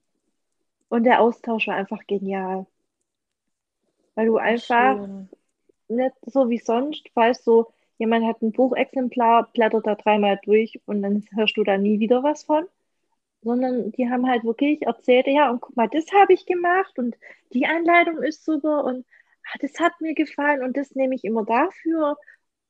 [0.89, 2.67] Und der Austausch war einfach genial.
[4.15, 5.29] Weil du einfach Schön.
[5.89, 11.03] nicht so wie sonst, weißt so, jemand hat ein Buchexemplar, blättert da dreimal durch und
[11.03, 12.67] dann hörst du da nie wieder was von.
[13.43, 17.17] Sondern die haben halt wirklich erzählt, ja, und guck mal, das habe ich gemacht und
[17.53, 19.05] die Anleitung ist super und
[19.53, 22.17] ah, das hat mir gefallen und das nehme ich immer dafür.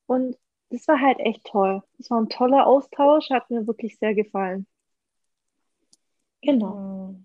[0.07, 0.37] Und
[0.71, 1.83] das war halt echt toll.
[1.99, 4.67] Das war ein toller Austausch, hat mir wirklich sehr gefallen.
[6.43, 6.75] Genau.
[6.75, 7.25] Hm.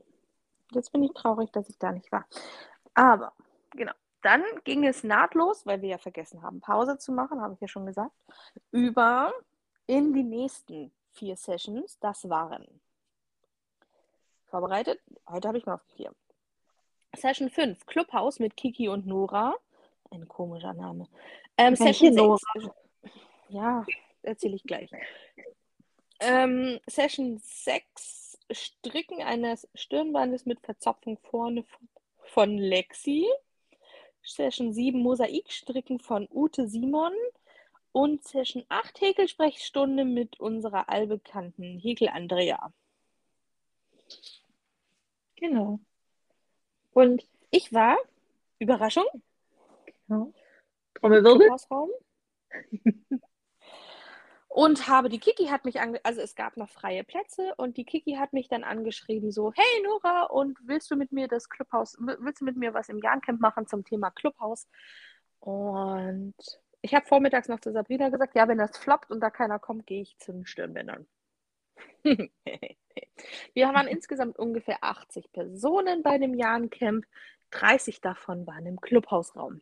[0.71, 2.25] Jetzt bin ich traurig, dass ich da nicht war.
[2.93, 3.33] Aber,
[3.71, 3.93] genau.
[4.21, 7.67] Dann ging es nahtlos, weil wir ja vergessen haben, Pause zu machen, habe ich ja
[7.67, 8.15] schon gesagt,
[8.71, 9.33] über
[9.85, 11.99] in die nächsten vier Sessions.
[11.99, 12.65] Das waren
[14.45, 15.01] vorbereitet.
[15.27, 16.13] Heute habe ich mal auf vier.
[17.15, 19.55] Session 5, Clubhouse mit Kiki und Nora.
[20.11, 21.07] Ein komischer Name.
[21.57, 22.41] Ähm, Session 6,
[23.49, 23.85] ja,
[24.23, 24.89] erzähle ich gleich.
[26.19, 31.65] Ähm, Session 6, Stricken eines Stirnbandes mit Verzopfung vorne
[32.23, 33.27] von Lexi.
[34.23, 37.13] Session 7, Mosaikstricken von Ute Simon.
[37.91, 42.73] Und Session 8, Häkelsprechstunde mit unserer allbekannten Häkel Andrea.
[45.35, 45.79] Genau.
[46.93, 47.97] Und ich war,
[48.59, 49.05] Überraschung,
[50.07, 50.33] genau.
[50.95, 51.49] Trommelwirbel.
[54.47, 57.85] Und habe die Kiki hat mich ange also es gab noch freie Plätze und die
[57.85, 61.97] Kiki hat mich dann angeschrieben so, hey Nora, und willst du mit mir das Clubhaus,
[61.99, 64.67] willst du mit mir was im Jahrencamp machen zum Thema Clubhaus?
[65.39, 66.35] Und
[66.85, 69.87] Ich habe vormittags noch zu Sabrina gesagt, ja, wenn das floppt und da keiner kommt,
[69.87, 71.07] gehe ich zu den Stirnbändern.
[73.53, 77.05] Wir waren insgesamt ungefähr 80 Personen bei dem Jahrencamp.
[77.51, 79.61] 30 davon waren im Clubhausraum.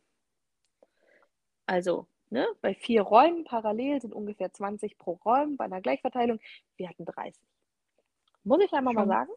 [1.66, 6.40] Also ne, bei vier Räumen parallel sind ungefähr 20 pro Räum bei einer Gleichverteilung.
[6.78, 7.42] Wir hatten 30.
[8.44, 9.08] Muss ich einmal Schon.
[9.08, 9.32] mal sagen.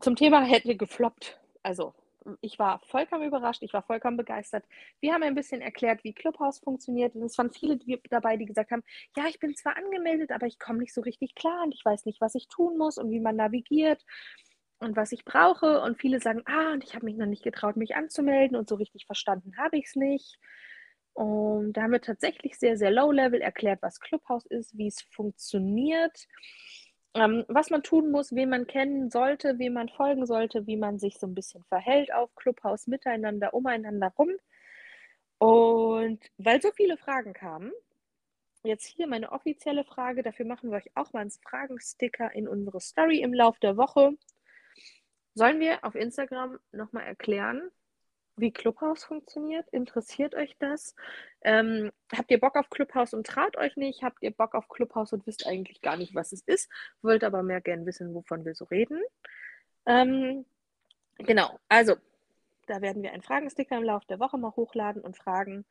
[0.00, 1.38] Zum Thema hätte gefloppt.
[1.62, 1.94] Also
[2.40, 4.64] ich war vollkommen überrascht, ich war vollkommen begeistert.
[5.00, 7.14] Wir haben ein bisschen erklärt, wie Clubhouse funktioniert.
[7.14, 7.78] Und es waren viele
[8.10, 8.82] dabei, die gesagt haben,
[9.16, 12.04] ja, ich bin zwar angemeldet, aber ich komme nicht so richtig klar und ich weiß
[12.04, 14.04] nicht, was ich tun muss und wie man navigiert
[14.78, 15.80] und was ich brauche.
[15.80, 18.76] Und viele sagen, ah, und ich habe mich noch nicht getraut, mich anzumelden und so
[18.76, 20.38] richtig verstanden habe ich es nicht.
[21.14, 26.28] Und da haben wir tatsächlich sehr, sehr low-level erklärt, was Clubhouse ist, wie es funktioniert
[27.18, 30.98] ähm, was man tun muss, wen man kennen sollte, wem man folgen sollte, wie man
[30.98, 34.30] sich so ein bisschen verhält auf Clubhouse miteinander, umeinander rum.
[35.38, 37.72] Und weil so viele Fragen kamen,
[38.64, 42.80] jetzt hier meine offizielle Frage, dafür machen wir euch auch mal einen Fragensticker in unsere
[42.80, 44.16] Story im Laufe der Woche.
[45.34, 47.70] Sollen wir auf Instagram nochmal erklären,
[48.40, 49.68] wie Clubhouse funktioniert?
[49.70, 50.94] Interessiert euch das?
[51.42, 54.02] Ähm, habt ihr Bock auf Clubhouse und traut euch nicht?
[54.02, 56.70] Habt ihr Bock auf Clubhouse und wisst eigentlich gar nicht, was es ist?
[57.02, 59.02] Wollt aber mehr gern wissen, wovon wir so reden?
[59.86, 60.44] Ähm,
[61.16, 61.96] genau, also
[62.66, 65.64] da werden wir einen Fragensticker im Laufe der Woche mal hochladen und fragen,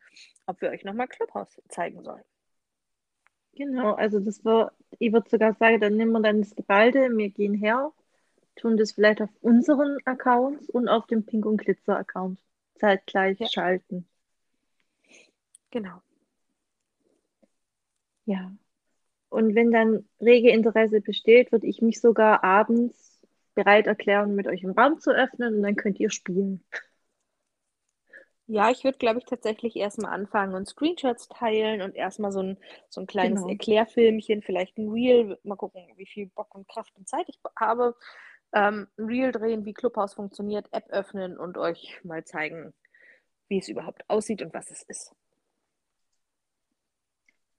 [0.46, 2.24] ob wir euch nochmal Clubhouse zeigen sollen.
[3.54, 7.30] Genau, also das war, ich würde sogar sagen, dann nehmen wir dann das Gebalde, wir
[7.30, 7.92] gehen her,
[8.56, 12.40] tun das vielleicht auf unseren Accounts und auf dem Pink und Glitzer Account
[12.78, 13.48] zeitgleich ja.
[13.48, 14.08] schalten.
[15.72, 16.02] Genau.
[18.26, 18.52] Ja.
[19.30, 23.22] Und wenn dann rege Interesse besteht, würde ich mich sogar abends
[23.56, 26.64] bereit erklären, mit euch im Raum zu öffnen und dann könnt ihr spielen.
[28.50, 32.58] Ja, ich würde, glaube ich, tatsächlich erstmal anfangen und Screenshots teilen und erstmal so ein,
[32.88, 33.52] so ein kleines genau.
[33.52, 37.94] Erklärfilmchen, vielleicht ein Reel, mal gucken, wie viel Bock und Kraft und Zeit ich habe,
[38.54, 42.74] ähm, ein Reel drehen, wie Clubhouse funktioniert, App öffnen und euch mal zeigen,
[43.48, 45.14] wie es überhaupt aussieht und was es ist.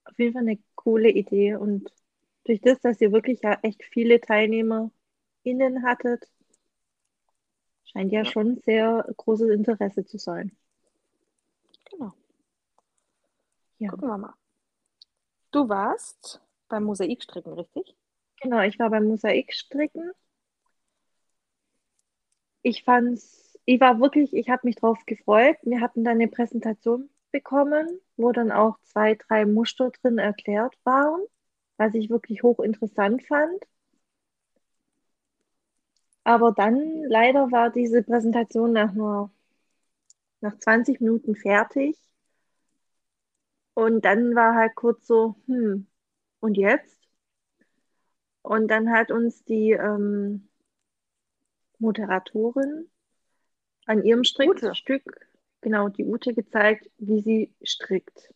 [0.05, 1.93] Auf jeden Fall eine coole Idee und
[2.45, 6.27] durch das, dass ihr wirklich ja echt viele TeilnehmerInnen hattet,
[7.85, 8.25] scheint ja, ja.
[8.25, 10.57] schon sehr großes Interesse zu sein.
[11.91, 12.15] Genau.
[13.79, 13.91] Ja.
[13.91, 14.35] Gucken wir mal.
[15.51, 17.97] Du warst beim Mosaikstricken, richtig?
[18.41, 20.13] Genau, ich war beim Mosaikstricken
[22.69, 25.57] ich fand's, ich war wirklich, ich habe mich drauf gefreut.
[25.63, 31.21] Wir hatten dann eine Präsentation bekommen, wo dann auch zwei, drei Muster drin erklärt waren,
[31.79, 33.65] was ich wirklich hochinteressant fand.
[36.25, 39.31] Aber dann leider war diese Präsentation nach nur
[40.41, 41.97] nach 20 Minuten fertig.
[43.75, 45.87] Und dann war halt kurz so, hm,
[46.41, 46.99] und jetzt?
[48.43, 50.48] Und dann hat uns die ähm,
[51.79, 52.89] Moderatorin
[53.87, 55.27] an ihrem Strickstück,
[55.61, 58.35] genau, die Ute gezeigt, wie sie strickt.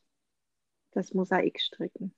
[0.92, 2.14] Das Mosaikstricken.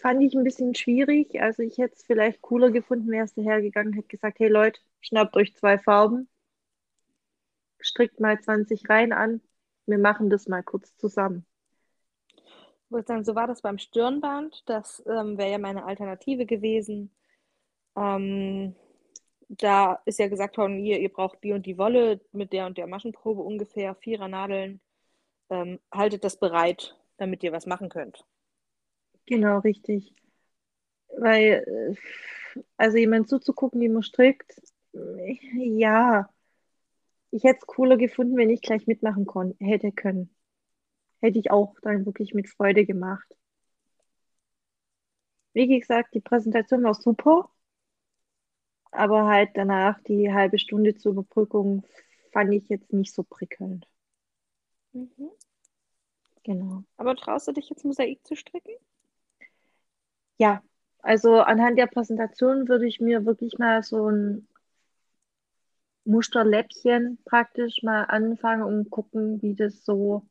[0.00, 1.40] Fand ich ein bisschen schwierig.
[1.40, 5.36] Also ich hätte es vielleicht cooler gefunden, wäre es dahergegangen, hätte gesagt, hey Leute, schnappt
[5.36, 6.28] euch zwei Farben,
[7.78, 9.42] strickt mal 20 Reihen an,
[9.86, 11.44] wir machen das mal kurz zusammen.
[12.34, 14.62] Ich würde sagen, so war das beim Stirnband.
[14.66, 17.10] Das ähm, wäre ja meine Alternative gewesen.
[17.96, 18.74] Ähm,
[19.48, 22.78] da ist ja gesagt worden, ihr, ihr braucht die und die Wolle mit der und
[22.78, 24.80] der Maschenprobe ungefähr, vierer Nadeln.
[25.50, 28.24] Ähm, haltet das bereit, damit ihr was machen könnt.
[29.26, 30.14] Genau, richtig.
[31.18, 31.94] Weil,
[32.54, 34.60] äh, also jemand zuzugucken, wie man strickt,
[34.92, 36.28] ja,
[37.30, 39.26] ich hätte es cooler gefunden, wenn ich gleich mitmachen
[39.58, 40.34] hätte können.
[41.20, 43.26] Hätte ich auch dann wirklich mit Freude gemacht.
[45.54, 47.51] Wie gesagt, die Präsentation war super
[48.92, 51.84] aber halt danach die halbe Stunde zur Überbrückung
[52.32, 53.86] fand ich jetzt nicht so prickelnd.
[54.92, 55.30] Mhm.
[56.44, 56.84] Genau.
[56.96, 58.74] Aber traust du dich jetzt Mosaik zu stricken?
[60.38, 60.62] Ja,
[61.00, 64.48] also anhand der Präsentation würde ich mir wirklich mal so ein
[66.04, 70.26] Musterläppchen praktisch mal anfangen und gucken, wie das so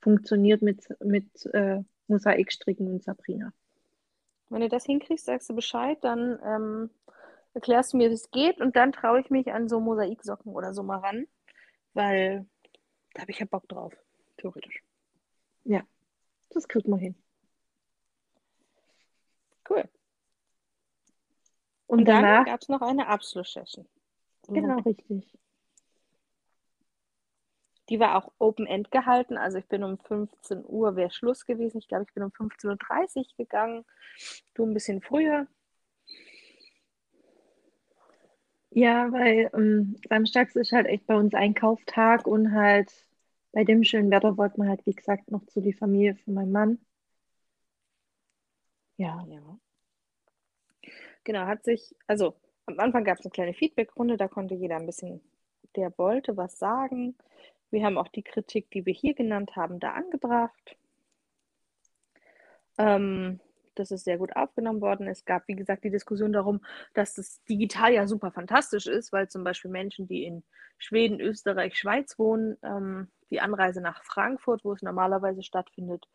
[0.00, 3.52] funktioniert mit, mit äh, Mosaikstricken und Sabrina.
[4.50, 6.90] Wenn du das hinkriegst, sagst du Bescheid, dann ähm,
[7.58, 10.72] erklärst du mir, wie es geht und dann traue ich mich an so Mosaiksocken oder
[10.72, 11.26] so mal ran,
[11.92, 12.46] weil
[13.14, 13.92] da habe ich ja Bock drauf,
[14.36, 14.82] theoretisch.
[15.64, 15.82] Ja,
[16.50, 17.16] das kriegt man hin.
[19.68, 19.88] Cool.
[21.86, 23.88] Und, und dann gab es noch eine Abschlusssession.
[24.46, 25.36] Genau, richtig.
[27.88, 29.36] Die war auch Open-End gehalten.
[29.36, 31.78] Also ich bin um 15 Uhr, wäre Schluss gewesen.
[31.78, 33.84] Ich glaube, ich bin um 15.30 Uhr gegangen.
[34.54, 35.48] Du ein bisschen früher.
[38.70, 43.06] Ja, weil ähm, samstags ist halt echt bei uns Einkauftag und halt
[43.52, 46.52] bei dem schönen Wetter wollten wir halt, wie gesagt, noch zu die Familie von meinem
[46.52, 46.78] Mann.
[48.96, 49.24] Ja.
[49.28, 49.58] ja.
[51.24, 52.34] Genau, hat sich, also
[52.66, 55.20] am Anfang gab es eine kleine Feedbackrunde, da konnte jeder ein bisschen,
[55.76, 57.16] der wollte, was sagen.
[57.70, 60.76] Wir haben auch die Kritik, die wir hier genannt haben, da angebracht.
[62.78, 63.40] Ähm,
[63.78, 65.06] das ist sehr gut aufgenommen worden.
[65.08, 66.60] Es gab, wie gesagt, die Diskussion darum,
[66.94, 70.44] dass das digital ja super fantastisch ist, weil zum Beispiel Menschen, die in
[70.78, 76.06] Schweden, Österreich, Schweiz wohnen, ähm, die Anreise nach Frankfurt, wo es normalerweise stattfindet,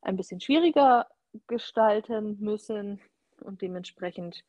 [0.00, 1.08] ein bisschen schwieriger
[1.46, 3.00] gestalten müssen.
[3.40, 4.44] Und dementsprechend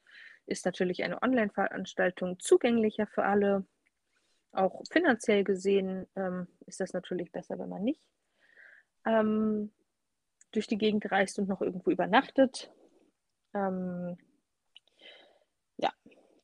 [0.45, 3.65] ist natürlich eine Online-Veranstaltung zugänglicher für alle.
[4.51, 8.05] Auch finanziell gesehen ähm, ist das natürlich besser, wenn man nicht
[9.05, 9.71] ähm,
[10.53, 12.71] durch die Gegend reist und noch irgendwo übernachtet.
[13.53, 14.17] Ähm,
[15.77, 15.91] ja,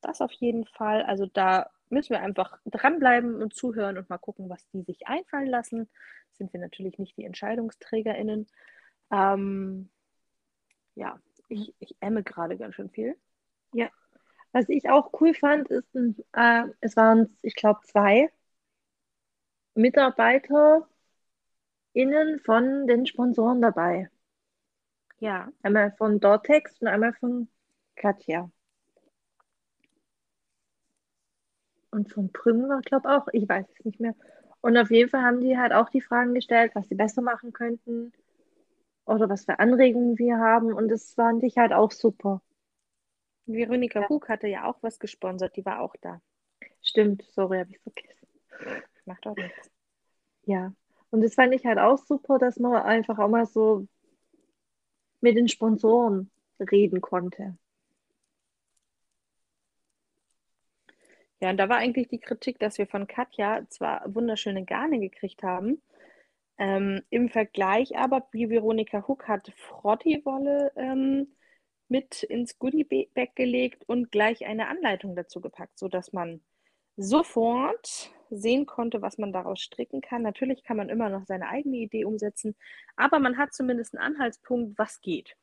[0.01, 1.03] das auf jeden Fall.
[1.03, 5.47] Also da müssen wir einfach dranbleiben und zuhören und mal gucken, was die sich einfallen
[5.47, 5.89] lassen.
[6.33, 8.47] Sind wir natürlich nicht die EntscheidungsträgerInnen.
[9.11, 9.89] Ähm,
[10.95, 13.17] ja, ich, ich emme gerade ganz schön viel.
[13.73, 13.89] Ja.
[14.51, 18.31] Was ich auch cool fand, ist, äh, es waren, ich glaube, zwei
[21.93, 24.09] MitarbeiterInnen von den Sponsoren dabei.
[25.19, 25.51] Ja.
[25.63, 27.49] Einmal von Dortex und einmal von
[27.95, 28.49] Katja.
[31.91, 34.15] Und von Prüm war, glaube ich, auch, ich weiß es nicht mehr.
[34.61, 37.51] Und auf jeden Fall haben die halt auch die Fragen gestellt, was sie besser machen
[37.51, 38.13] könnten
[39.05, 40.71] oder was für Anregungen wir haben.
[40.73, 42.41] Und das fand ich halt auch super.
[43.45, 44.27] Veronika ja.
[44.27, 46.21] Hatte ja auch was gesponsert, die war auch da.
[46.83, 48.27] Stimmt, sorry, habe ich vergessen.
[49.05, 49.71] Macht auch nichts.
[50.43, 50.73] Ja,
[51.11, 53.87] und das fand ich halt auch super, dass man einfach auch mal so
[55.21, 57.57] mit den Sponsoren reden konnte.
[61.41, 65.41] Ja, und da war eigentlich die Kritik, dass wir von Katja zwar wunderschöne Garne gekriegt
[65.41, 65.81] haben,
[66.57, 71.33] ähm, im Vergleich aber, wie Veronika Huck hat Frotti-Wolle ähm,
[71.87, 76.41] mit ins Goodie-Bag gelegt und gleich eine Anleitung dazu gepackt, sodass man
[76.97, 80.21] sofort sehen konnte, was man daraus stricken kann.
[80.21, 82.55] Natürlich kann man immer noch seine eigene Idee umsetzen,
[82.95, 85.35] aber man hat zumindest einen Anhaltspunkt, was geht.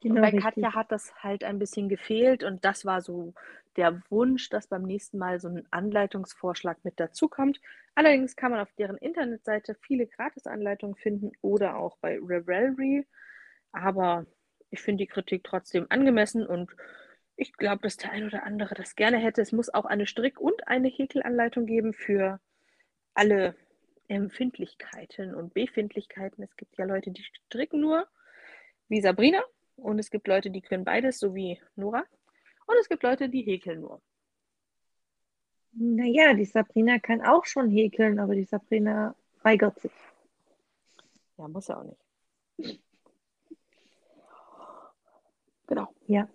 [0.00, 0.42] Genau, bei richtig.
[0.42, 3.34] Katja hat das halt ein bisschen gefehlt und das war so
[3.76, 7.60] der Wunsch, dass beim nächsten Mal so ein Anleitungsvorschlag mit dazukommt.
[7.94, 13.06] Allerdings kann man auf deren Internetseite viele Gratisanleitungen finden oder auch bei Revelry.
[13.72, 14.26] Aber
[14.70, 16.70] ich finde die Kritik trotzdem angemessen und
[17.36, 19.42] ich glaube, dass der ein oder andere das gerne hätte.
[19.42, 22.40] Es muss auch eine Strick- und eine Häkelanleitung geben für
[23.14, 23.54] alle
[24.08, 26.42] Empfindlichkeiten und Befindlichkeiten.
[26.42, 28.06] Es gibt ja Leute, die stricken nur,
[28.88, 29.42] wie Sabrina,
[29.76, 32.04] und es gibt Leute, die können beides, so wie Nora.
[32.66, 34.00] Und es gibt Leute, die häkeln nur.
[35.72, 39.92] Naja, die Sabrina kann auch schon häkeln, aber die Sabrina weigert sich.
[41.36, 42.80] Ja, muss ja auch nicht.
[45.66, 45.94] Genau.
[46.06, 46.28] Ja.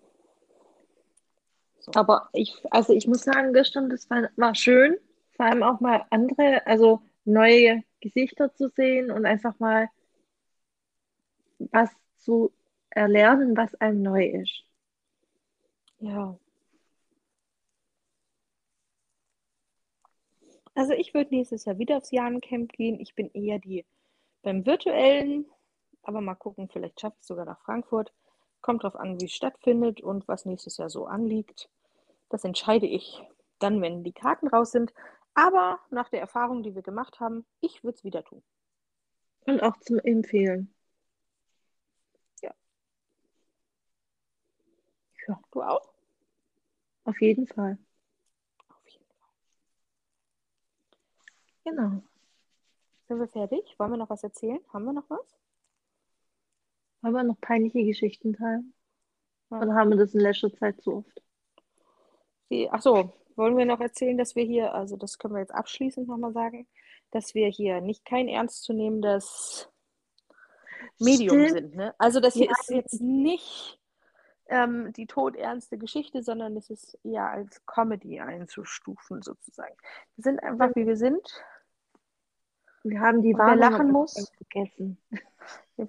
[1.82, 1.92] So.
[1.96, 4.98] Aber ich, also ich muss sagen, gestern, das war, war schön,
[5.36, 9.90] vor allem auch mal andere, also neue Gesichter zu sehen und einfach mal
[11.58, 12.52] was zu
[12.90, 14.64] erlernen, was einem neu ist.
[16.00, 16.38] Ja.
[20.74, 23.00] Also ich würde nächstes Jahr wieder aufs Jahrencamp gehen.
[23.00, 23.86] Ich bin eher die
[24.42, 25.46] beim virtuellen,
[26.04, 28.12] aber mal gucken, vielleicht schaffe ich es sogar nach Frankfurt.
[28.62, 31.70] Kommt drauf an, wie es stattfindet und was nächstes Jahr so anliegt.
[32.30, 33.22] Das entscheide ich
[33.60, 34.94] dann, wenn die Karten raus sind.
[35.34, 38.44] Aber nach der Erfahrung, die wir gemacht haben, ich würde es wieder tun.
[39.46, 40.74] Und auch zum Empfehlen.
[42.42, 42.54] Ja.
[45.28, 45.94] Ja, du auch?
[47.06, 47.78] Auf jeden Fall.
[48.70, 49.30] Auf jeden Fall.
[51.64, 52.04] Genau.
[53.08, 53.76] Sind wir fertig?
[53.78, 54.60] Wollen wir noch was erzählen?
[54.72, 55.41] Haben wir noch was?
[57.02, 58.74] Wollen wir noch peinliche Geschichten teilen?
[59.50, 61.22] Oder haben wir das in letzter Zeit so oft?
[62.50, 65.54] Die, ach so, wollen wir noch erzählen, dass wir hier, also das können wir jetzt
[65.54, 66.68] abschließend nochmal sagen,
[67.12, 69.70] dass wir hier nicht kein ernstzunehmendes
[71.00, 71.52] Medium Stimmt.
[71.52, 71.76] sind.
[71.76, 71.96] Ne?
[71.98, 72.54] Also das hier ja.
[72.60, 73.80] ist jetzt nicht
[74.48, 79.76] ähm, die todernste Geschichte, sondern es ist eher als Comedy einzustufen sozusagen.
[80.16, 81.26] Wir sind einfach, wie wir sind.
[82.84, 84.98] Wir haben die muss, vergessen.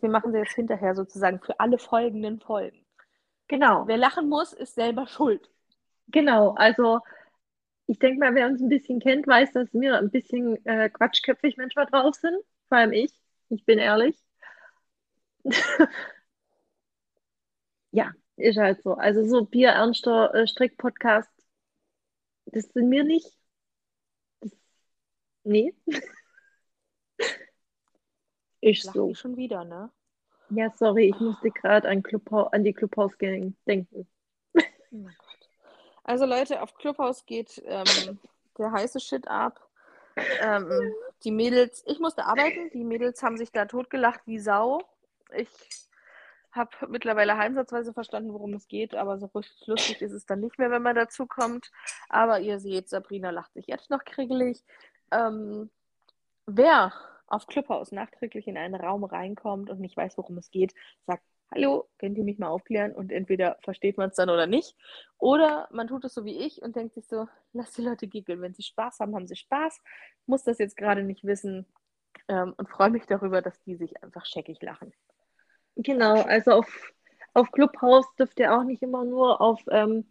[0.01, 2.84] Wir machen sie jetzt hinterher sozusagen für alle folgenden Folgen.
[3.49, 3.86] Genau.
[3.86, 5.51] Wer lachen muss, ist selber schuld.
[6.09, 7.01] Genau, also
[7.86, 11.57] ich denke mal, wer uns ein bisschen kennt, weiß, dass wir ein bisschen äh, quatschköpfig
[11.57, 12.36] manchmal drauf sind.
[12.68, 13.12] Vor allem ich.
[13.51, 14.16] Ich bin ehrlich.
[17.90, 18.95] ja, ist halt so.
[18.95, 21.30] Also so bierernster äh, Strick-Podcast,
[22.47, 23.26] das sind wir nicht.
[24.40, 24.53] Das,
[25.45, 25.74] nee.
[28.62, 29.10] ist Lach so.
[29.10, 29.90] ich schon wieder, ne?
[30.50, 32.02] Ja, sorry, ich musste gerade an,
[32.52, 34.06] an die Clubhouse-Gang denken.
[34.54, 34.60] Oh
[34.90, 35.48] mein Gott.
[36.04, 38.18] Also Leute, auf Clubhouse geht ähm,
[38.58, 39.66] der heiße Shit ab.
[40.40, 40.92] Ähm,
[41.24, 44.82] die Mädels, ich musste arbeiten, die Mädels haben sich da totgelacht wie Sau.
[45.34, 45.48] Ich
[46.52, 50.58] habe mittlerweile heimsatzweise verstanden, worum es geht, aber so richtig lustig ist es dann nicht
[50.58, 51.70] mehr, wenn man dazu kommt.
[52.10, 54.62] Aber ihr seht, Sabrina lacht sich jetzt noch kriegelig.
[55.10, 55.70] Ähm,
[56.44, 56.92] wer
[57.33, 60.74] auf Clubhouse nachträglich in einen Raum reinkommt und nicht weiß, worum es geht,
[61.07, 62.93] sagt, hallo, könnt ihr mich mal aufklären?
[62.93, 64.76] Und entweder versteht man es dann oder nicht.
[65.18, 68.43] Oder man tut es so wie ich und denkt sich so, lass die Leute giggeln.
[68.43, 69.80] Wenn sie Spaß haben, haben sie Spaß.
[70.26, 71.66] Muss das jetzt gerade nicht wissen
[72.28, 74.93] ähm, und freue mich darüber, dass die sich einfach scheckig lachen.
[75.76, 76.93] Genau, also auf,
[77.33, 80.07] auf Clubhouse dürft ihr auch nicht immer nur auf ähm,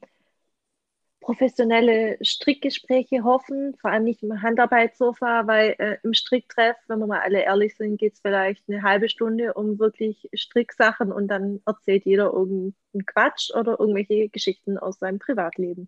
[1.22, 7.22] professionelle Strickgespräche hoffen, vor allem nicht im Handarbeitssofa, weil äh, im Stricktreff, wenn wir mal
[7.22, 12.06] alle ehrlich sind, geht es vielleicht eine halbe Stunde um wirklich Stricksachen und dann erzählt
[12.06, 15.88] jeder irgendeinen Quatsch oder irgendwelche Geschichten aus seinem Privatleben.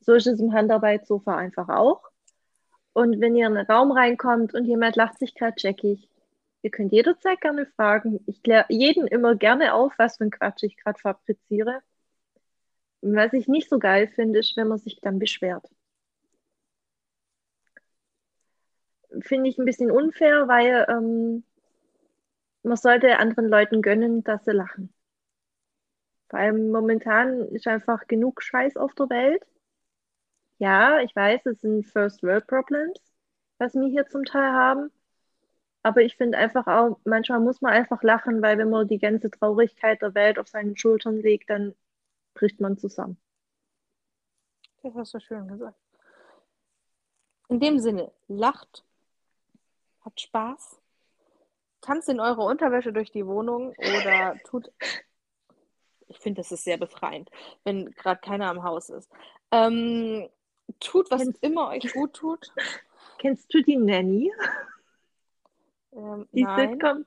[0.00, 2.02] So ist es im Handarbeitssofa einfach auch.
[2.92, 6.08] Und wenn ihr in einen Raum reinkommt und jemand lacht sich gerade checkig,
[6.62, 8.20] ihr könnt jederzeit gerne fragen.
[8.26, 11.82] Ich kläre jeden immer gerne auf, was für ein Quatsch ich gerade fabriziere.
[13.00, 15.66] Was ich nicht so geil finde, ist, wenn man sich dann beschwert.
[19.20, 21.44] Finde ich ein bisschen unfair, weil ähm,
[22.62, 24.92] man sollte anderen Leuten gönnen, dass sie lachen.
[26.28, 29.46] Vor allem momentan ist einfach genug Scheiß auf der Welt.
[30.58, 32.98] Ja, ich weiß, es sind First World Problems,
[33.58, 34.90] was wir hier zum Teil haben.
[35.82, 39.30] Aber ich finde einfach auch, manchmal muss man einfach lachen, weil wenn man die ganze
[39.30, 41.74] Traurigkeit der Welt auf seinen Schultern legt, dann
[42.38, 43.20] bricht man zusammen.
[44.82, 45.78] Das hast du schön gesagt.
[47.48, 48.84] In dem Sinne, lacht,
[50.04, 50.80] habt Spaß,
[51.80, 54.70] tanzt in eure Unterwäsche durch die Wohnung oder tut.
[56.06, 57.30] Ich finde, das ist sehr befreiend,
[57.64, 59.10] wenn gerade keiner am Haus ist.
[59.50, 60.28] Ähm,
[60.78, 62.52] tut, was Kennst- immer euch gut tut.
[63.18, 64.32] Kennst du die Nanny?
[65.92, 67.04] Ähm, Die nein, Sitcom,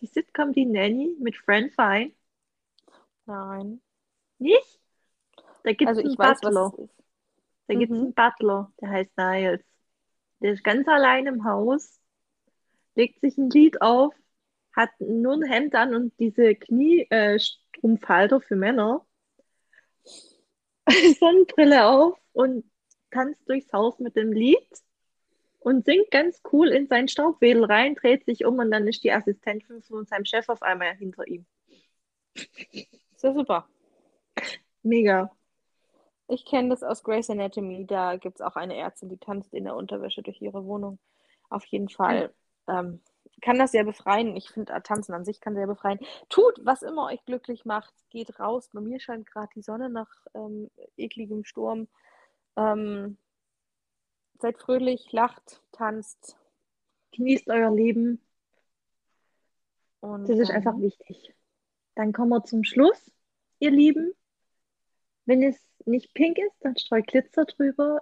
[0.00, 2.12] die Sitcom Die Nanny mit Fran Fine?
[3.26, 3.80] nein.
[4.42, 4.80] Nicht?
[5.64, 6.74] Da gibt es Also einen weiß, Butler.
[6.78, 6.94] ist.
[7.68, 8.04] Da gibt es Mhm.
[8.06, 9.60] einen Butler, der heißt Niles.
[10.40, 12.00] Der ist ganz allein im Haus,
[12.94, 14.14] legt sich ein Lied auf,
[14.74, 19.06] hat nur ein Hemd an und diese Kniestrumpfhalter für Männer,
[21.20, 22.64] Sonnenbrille auf und
[23.10, 24.66] tanzt durchs Haus mit dem Lied
[25.60, 29.12] und singt ganz cool in seinen Staubwedel rein, dreht sich um und dann ist die
[29.12, 31.46] Assistentin von seinem Chef auf einmal hinter ihm.
[33.22, 33.68] Ja super.
[34.82, 35.30] Mega.
[36.28, 37.86] Ich kenne das aus Grey's Anatomy.
[37.86, 40.98] Da gibt es auch eine Ärztin, die tanzt in der Unterwäsche durch ihre Wohnung.
[41.50, 42.32] Auf jeden Fall
[42.68, 43.00] ähm,
[43.42, 44.36] kann das sehr befreien.
[44.36, 45.98] Ich finde, Tanzen an sich kann sehr befreien.
[46.28, 47.92] Tut, was immer euch glücklich macht.
[48.10, 48.70] Geht raus.
[48.72, 51.88] Bei mir scheint gerade die Sonne nach ähm, ekligem Sturm.
[52.56, 53.18] Ähm,
[54.38, 56.36] seid fröhlich, lacht, tanzt.
[57.12, 58.20] Genießt euer Leben.
[60.00, 61.34] Und Das ist einfach wichtig.
[61.94, 63.12] Dann kommen wir zum Schluss,
[63.58, 64.14] ihr Lieben.
[65.26, 65.56] Wenn es
[65.86, 68.00] nicht pink ist, dann streut Glitzer drüber.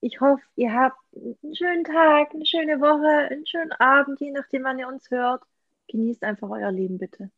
[0.00, 4.64] Ich hoffe, ihr habt einen schönen Tag, eine schöne Woche, einen schönen Abend, je nachdem,
[4.64, 5.42] wann ihr uns hört.
[5.88, 7.30] Genießt einfach euer Leben, bitte.